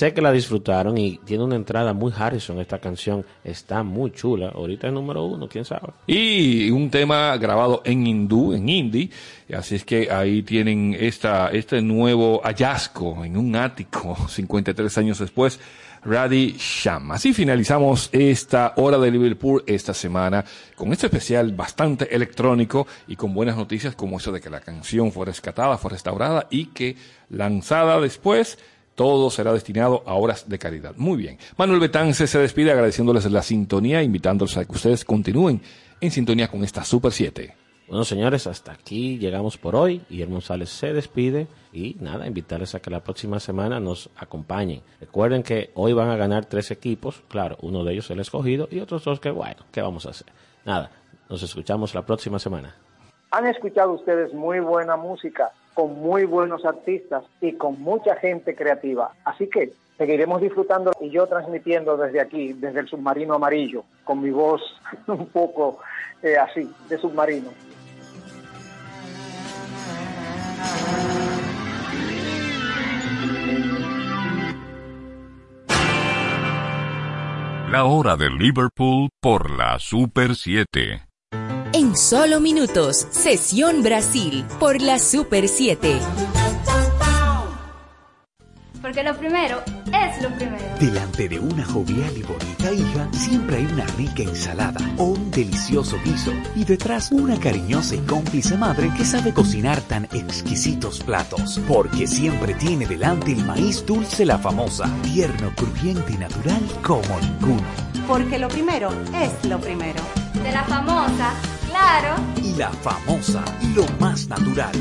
Sé 0.02 0.16
que 0.16 0.22
la 0.24 0.32
disfrutaron 0.32 0.97
y 0.97 1.20
tiene 1.20 1.43
una 1.43 1.56
entrada 1.56 1.93
muy 1.93 2.12
Harrison. 2.18 2.60
Esta 2.60 2.80
canción 2.80 3.24
está 3.43 3.84
muy 3.84 4.10
chula. 4.10 4.49
Ahorita 4.49 4.88
es 4.88 4.93
número 4.93 5.24
uno, 5.26 5.47
quién 5.47 5.64
sabe. 5.64 5.89
Y 6.08 6.72
un 6.72 6.89
tema 6.89 7.38
grabado 7.38 7.84
en 7.86 8.08
hindú, 8.08 8.52
en 8.54 8.68
hindi. 8.68 9.12
Así 9.56 9.76
es 9.76 9.86
que 9.86 10.10
ahí 10.10 10.41
tienen 10.41 10.97
esta, 10.99 11.49
este 11.49 11.84
nuevo 11.84 12.41
hallazgo 12.43 13.24
en 13.24 13.38
un 13.38 13.56
ático 13.56 14.18
53 14.28 14.97
años 14.97 15.20
después. 15.20 15.60
Radhi 16.04 16.56
Sham. 16.58 17.12
Así 17.12 17.32
finalizamos 17.32 18.10
esta 18.12 18.74
hora 18.78 18.97
de 18.97 19.12
Liverpool 19.12 19.64
esta 19.68 19.93
semana 19.93 20.43
con 20.76 20.91
este 20.91 21.06
especial 21.06 21.52
bastante 21.52 22.16
electrónico 22.16 22.88
y 23.08 23.16
con 23.16 23.36
buenas 23.36 23.56
noticias 23.56 23.93
como 23.93 24.18
eso 24.18 24.32
de 24.32 24.41
que 24.41 24.49
la 24.49 24.62
canción 24.62 25.12
fue 25.12 25.28
rescatada, 25.28 25.78
fue 25.78 25.91
restaurada 25.91 26.47
y 26.49 26.66
que 26.68 26.95
lanzada 27.30 28.02
después 28.02 28.58
todo 29.02 29.32
será 29.32 29.52
destinado 29.52 30.04
a 30.06 30.14
horas 30.14 30.47
de 30.47 30.60
caridad. 30.60 30.93
Muy 30.95 31.18
bien. 31.18 31.39
Manuel 31.58 31.80
Betance 31.80 32.28
se 32.28 32.38
despide 32.38 32.72
agradeciéndoles 32.72 33.26
la 33.32 33.41
sintonía, 33.41 34.04
invitándoles 34.04 34.56
a 34.58 34.66
que 34.66 34.74
ustedes 34.74 35.04
continúen 35.04 35.60
en 35.99 36.12
sintonía 36.12 36.47
con 36.47 36.64
esta 36.64 36.84
Super 36.84 37.12
7. 37.12 37.52
Bueno, 37.88 38.06
señores, 38.06 38.45
hasta 38.45 38.74
aquí 38.74 39.18
llegamos 39.18 39.58
por 39.58 39.76
hoy. 39.76 40.04
Guillermo 40.08 40.36
González 40.36 40.70
se 40.70 40.93
despide 40.93 41.47
y 41.74 41.95
nada, 41.99 42.28
invitarles 42.28 42.76
a 42.76 42.80
que 42.80 42.91
la 42.91 43.04
próxima 43.04 43.39
semana 43.39 43.80
nos 43.80 44.12
acompañen. 44.18 44.84
Recuerden 44.99 45.41
que 45.41 45.72
hoy 45.74 45.93
van 45.93 46.10
a 46.10 46.16
ganar 46.16 46.45
tres 46.45 46.70
equipos, 46.70 47.24
claro, 47.28 47.58
uno 47.64 47.84
de 47.84 47.93
ellos 47.93 48.12
el 48.12 48.20
escogido 48.20 48.68
y 48.70 48.82
otros 48.82 49.04
dos 49.04 49.20
que, 49.20 49.32
bueno, 49.32 49.66
¿qué 49.72 49.82
vamos 49.82 50.06
a 50.06 50.12
hacer? 50.12 50.28
Nada, 50.64 50.91
nos 51.28 51.41
escuchamos 51.41 51.95
la 51.95 52.06
próxima 52.06 52.38
semana. 52.38 52.76
Han 53.32 53.47
escuchado 53.47 53.93
ustedes 53.93 54.34
muy 54.34 54.59
buena 54.59 54.97
música, 54.97 55.51
con 55.73 56.01
muy 56.01 56.25
buenos 56.25 56.65
artistas 56.65 57.23
y 57.39 57.53
con 57.53 57.82
mucha 57.82 58.17
gente 58.17 58.55
creativa. 58.55 59.13
Así 59.23 59.47
que 59.47 59.71
seguiremos 59.97 60.41
disfrutando 60.41 60.91
y 60.99 61.09
yo 61.11 61.27
transmitiendo 61.27 61.95
desde 61.95 62.19
aquí, 62.19 62.51
desde 62.51 62.82
el 62.82 62.89
submarino 62.89 63.36
amarillo, 63.36 63.86
con 64.03 64.21
mi 64.21 64.32
voz 64.32 64.61
un 65.07 65.27
poco 65.27 65.79
eh, 66.21 66.38
así, 66.38 66.69
de 66.89 66.97
submarino. 66.97 67.49
La 77.71 77.86
hora 77.86 78.17
de 78.17 78.29
Liverpool 78.29 79.07
por 79.21 79.49
la 79.49 79.79
Super 79.79 80.36
7. 80.36 81.11
En 81.91 81.97
solo 81.97 82.39
minutos, 82.39 83.05
Sesión 83.11 83.83
Brasil 83.83 84.45
por 84.61 84.81
la 84.81 84.97
Super 84.97 85.49
7. 85.49 85.99
Porque 88.81 89.03
lo 89.03 89.13
primero 89.17 89.61
es 89.87 90.21
lo 90.23 90.29
primero. 90.37 90.63
Delante 90.79 91.27
de 91.27 91.37
una 91.37 91.65
jovial 91.65 92.15
y 92.15 92.23
bonita 92.23 92.71
hija 92.71 93.09
siempre 93.11 93.57
hay 93.57 93.65
una 93.65 93.85
rica 93.97 94.23
ensalada 94.23 94.79
o 94.97 95.03
un 95.03 95.31
delicioso 95.31 95.99
guiso 96.05 96.31
y 96.55 96.63
detrás 96.63 97.11
una 97.11 97.37
cariñosa 97.37 97.95
y 97.95 97.99
cómplice 97.99 98.55
madre 98.55 98.89
que 98.95 99.03
sabe 99.03 99.33
cocinar 99.33 99.81
tan 99.81 100.05
exquisitos 100.13 101.03
platos 101.03 101.59
porque 101.67 102.07
siempre 102.07 102.53
tiene 102.53 102.85
delante 102.85 103.33
el 103.33 103.43
maíz 103.43 103.85
dulce 103.85 104.25
la 104.25 104.37
famosa, 104.37 104.89
tierno, 105.03 105.53
crujiente 105.57 106.13
y 106.13 106.17
natural 106.17 106.61
como 106.81 107.19
ninguno. 107.19 107.67
Porque 108.07 108.39
lo 108.39 108.47
primero 108.47 108.91
es 109.13 109.49
lo 109.49 109.59
primero. 109.59 110.01
De 110.41 110.51
la 110.53 110.63
famosa, 110.63 111.33
claro. 111.82 112.15
Y 112.43 112.55
la 112.55 112.69
famosa, 112.69 113.43
lo 113.75 113.86
más 113.99 114.27
natural. 114.27 114.71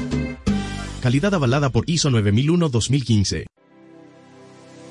Calidad 1.02 1.34
avalada 1.34 1.70
por 1.70 1.88
ISO 1.88 2.10
9001-2015. 2.10 3.46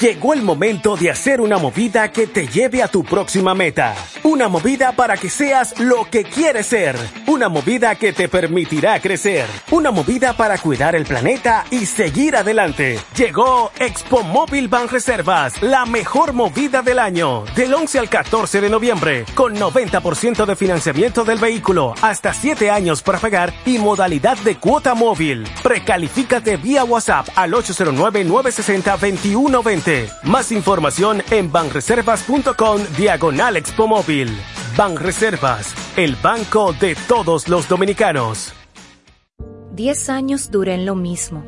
Llegó 0.00 0.34
el 0.34 0.42
momento 0.42 0.96
de 0.96 1.10
hacer 1.10 1.40
una 1.40 1.58
movida 1.58 2.10
que 2.10 2.26
te 2.26 2.48
lleve 2.48 2.82
a 2.82 2.88
tu 2.88 3.04
próxima 3.04 3.54
meta. 3.54 3.94
Una 4.24 4.48
movida 4.48 4.92
para 4.92 5.16
que 5.16 5.30
seas 5.30 5.78
lo 5.78 6.08
que 6.10 6.24
quieres 6.24 6.66
ser. 6.66 6.96
Una 7.26 7.48
movida 7.48 7.94
que 7.94 8.12
te 8.12 8.28
permitirá 8.28 9.00
crecer. 9.00 9.46
Una 9.70 9.90
movida 9.90 10.32
para 10.32 10.58
cuidar 10.58 10.94
el 10.94 11.04
planeta 11.04 11.64
y 11.70 11.86
seguir 11.86 12.36
adelante. 12.36 12.98
Llegó 13.16 13.70
Expo 13.78 14.22
Móvil 14.22 14.68
Ban 14.68 14.88
Reservas, 14.88 15.62
la 15.62 15.86
mejor 15.86 16.32
movida 16.32 16.82
del 16.82 16.98
año. 16.98 17.44
Del 17.54 17.72
11 17.72 17.98
al 18.00 18.08
14 18.08 18.60
de 18.60 18.70
noviembre, 18.70 19.24
con 19.34 19.54
90% 19.56 20.44
de 20.44 20.56
financiamiento 20.56 21.24
del 21.24 21.38
vehículo, 21.38 21.94
hasta 22.02 22.34
7 22.34 22.70
años 22.70 23.02
para 23.02 23.18
pagar 23.18 23.52
y 23.64 23.78
modalidad 23.78 24.36
de 24.38 24.56
cuota 24.56 24.94
móvil. 24.94 25.46
Precalifícate 25.62 26.56
vía 26.56 26.84
WhatsApp 26.84 27.28
al 27.36 27.54
809-960-2120. 29.74 30.10
Más 30.24 30.52
información 30.52 31.22
en 31.30 31.50
banreservas.com 31.50 32.80
diagonal 32.96 33.56
Expo 33.56 33.86
Móvil. 33.86 34.28
Banreservas, 34.76 35.74
el 35.96 36.16
banco 36.16 36.72
de 36.72 36.96
todos 37.08 37.48
los 37.48 37.68
dominicanos. 37.68 38.52
Diez 39.72 40.08
años 40.08 40.50
duré 40.50 40.74
en 40.74 40.86
lo 40.86 40.94
mismo. 40.94 41.44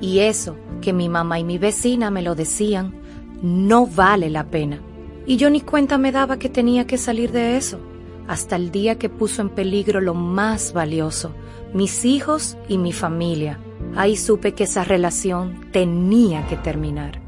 Y 0.00 0.20
eso, 0.20 0.56
que 0.80 0.92
mi 0.92 1.08
mamá 1.08 1.38
y 1.40 1.44
mi 1.44 1.58
vecina 1.58 2.10
me 2.10 2.22
lo 2.22 2.34
decían, 2.34 2.94
no 3.42 3.86
vale 3.86 4.30
la 4.30 4.44
pena. 4.44 4.80
Y 5.26 5.36
yo 5.36 5.50
ni 5.50 5.60
cuenta 5.60 5.98
me 5.98 6.12
daba 6.12 6.38
que 6.38 6.48
tenía 6.48 6.86
que 6.86 6.98
salir 6.98 7.32
de 7.32 7.56
eso, 7.56 7.80
hasta 8.28 8.56
el 8.56 8.70
día 8.70 8.98
que 8.98 9.08
puso 9.08 9.42
en 9.42 9.50
peligro 9.50 10.00
lo 10.00 10.14
más 10.14 10.72
valioso, 10.72 11.34
mis 11.74 12.04
hijos 12.04 12.56
y 12.68 12.78
mi 12.78 12.92
familia. 12.92 13.58
Ahí 13.96 14.16
supe 14.16 14.54
que 14.54 14.64
esa 14.64 14.84
relación 14.84 15.68
tenía 15.72 16.46
que 16.46 16.56
terminar. 16.56 17.27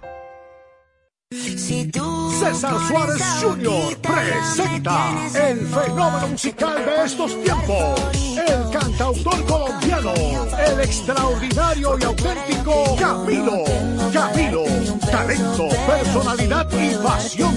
César 1.31 2.75
Suárez 2.89 3.23
Jr. 3.41 3.97
presenta 4.01 5.15
el 5.33 5.65
fenómeno 5.65 6.27
musical 6.27 6.83
de 6.83 7.05
estos 7.05 7.41
tiempos, 7.41 8.01
el 8.35 8.69
cantautor 8.69 9.45
colombiano, 9.45 10.13
el 10.13 10.81
extraordinario 10.81 11.97
y 11.97 12.03
auténtico 12.03 12.97
Camilo. 12.99 13.63
Camilo, 14.11 14.63
talento, 15.09 15.69
personalidad 15.87 16.67
y 16.73 16.95
pasión, 16.97 17.55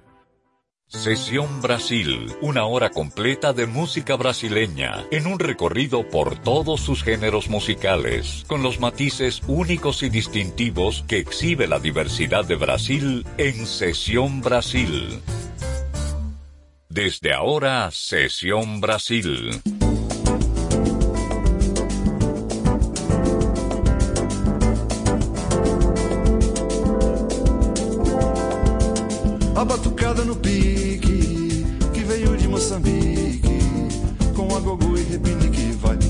Sesión 0.88 1.61
Brasil, 1.61 2.34
una 2.41 2.65
hora 2.65 2.89
completa 2.91 3.51
de 3.51 3.68
música 3.68 4.15
brasileña, 4.15 5.05
en 5.11 5.28
un 5.28 5.38
recorrido 5.38 6.07
por 6.07 6.39
todos 6.39 6.80
sus 6.80 7.03
géneros 7.03 7.49
musicales, 7.49 8.45
con 8.47 8.63
los 8.63 8.80
matices 8.80 9.41
únicos 9.47 10.01
y 10.01 10.09
distintivos 10.09 11.03
que 11.05 11.18
exhibe 11.20 11.68
la 11.68 11.80
diversidad 11.80 12.45
de 12.45 12.55
Brasil 12.55 13.26
en 13.38 13.65
Sesión 13.65 14.39
Brasil. 14.41 15.22
Desde 16.88 17.34
ahora, 17.34 17.89
Sesión 17.91 18.80
Brasil. 18.80 19.51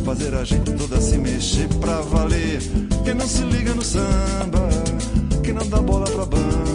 Fazer 0.08 0.34
a 0.36 0.43
gente 0.45 0.72
toda 0.72 1.01
se 1.01 1.18
mexer 1.18 1.68
pra 1.82 1.99
valer. 1.99 2.62
Quem 3.03 3.14
não 3.14 3.28
se 3.28 3.41
liga 3.41 3.74
no 3.74 3.82
samba, 3.82 4.70
quem 5.43 5.53
não 5.53 5.68
dá 5.68 5.82
bola 5.82 6.05
pra 6.05 6.26
bamba, 6.26 6.66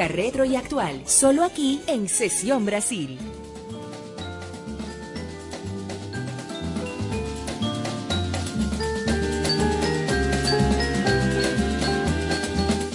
Música 0.00 0.14
retro 0.14 0.46
y 0.46 0.56
actual, 0.56 1.02
solo 1.04 1.44
aquí 1.44 1.82
en 1.86 2.08
Sesión 2.08 2.64
Brasil. 2.64 3.18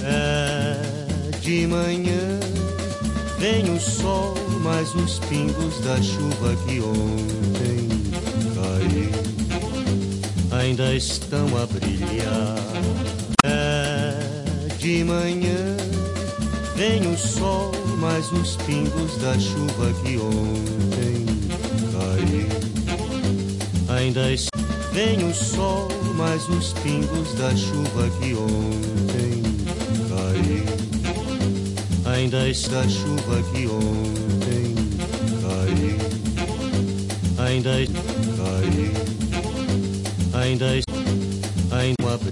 É 0.04 0.80
de 1.42 1.68
manhã 1.68 2.40
vem 3.38 3.70
o 3.70 3.80
sol, 3.80 4.34
mas 4.64 4.96
os 4.96 5.20
pingos 5.30 5.80
da 5.82 6.02
chuva 6.02 6.56
que 6.66 6.82
ontem 6.82 7.88
caiu 8.56 9.12
ainda 10.60 10.96
estão 10.96 11.46
a 11.56 11.68
brilhar. 11.68 12.55
Os 18.32 18.56
pingos 18.58 19.18
da 19.18 19.38
chuva 19.38 19.94
que 20.04 20.18
ontem 20.18 21.26
caiu. 21.92 22.48
Ainda 23.96 24.22
vem 24.92 25.24
o 25.24 25.34
sol, 25.34 25.88
mas 26.16 26.48
os 26.50 26.74
pingos 26.74 27.34
da 27.36 27.56
chuva 27.56 28.10
que 28.20 28.34
ontem 28.34 29.44
caiu. 30.10 30.66
Ainda 32.06 32.50
está 32.50 32.88
chuva 32.88 33.44
que 33.54 33.68
ontem 33.68 34.76
caiu. 35.42 35.98
Ainda 37.46 37.72
caiu. 38.38 38.94
Ainda 40.34 40.85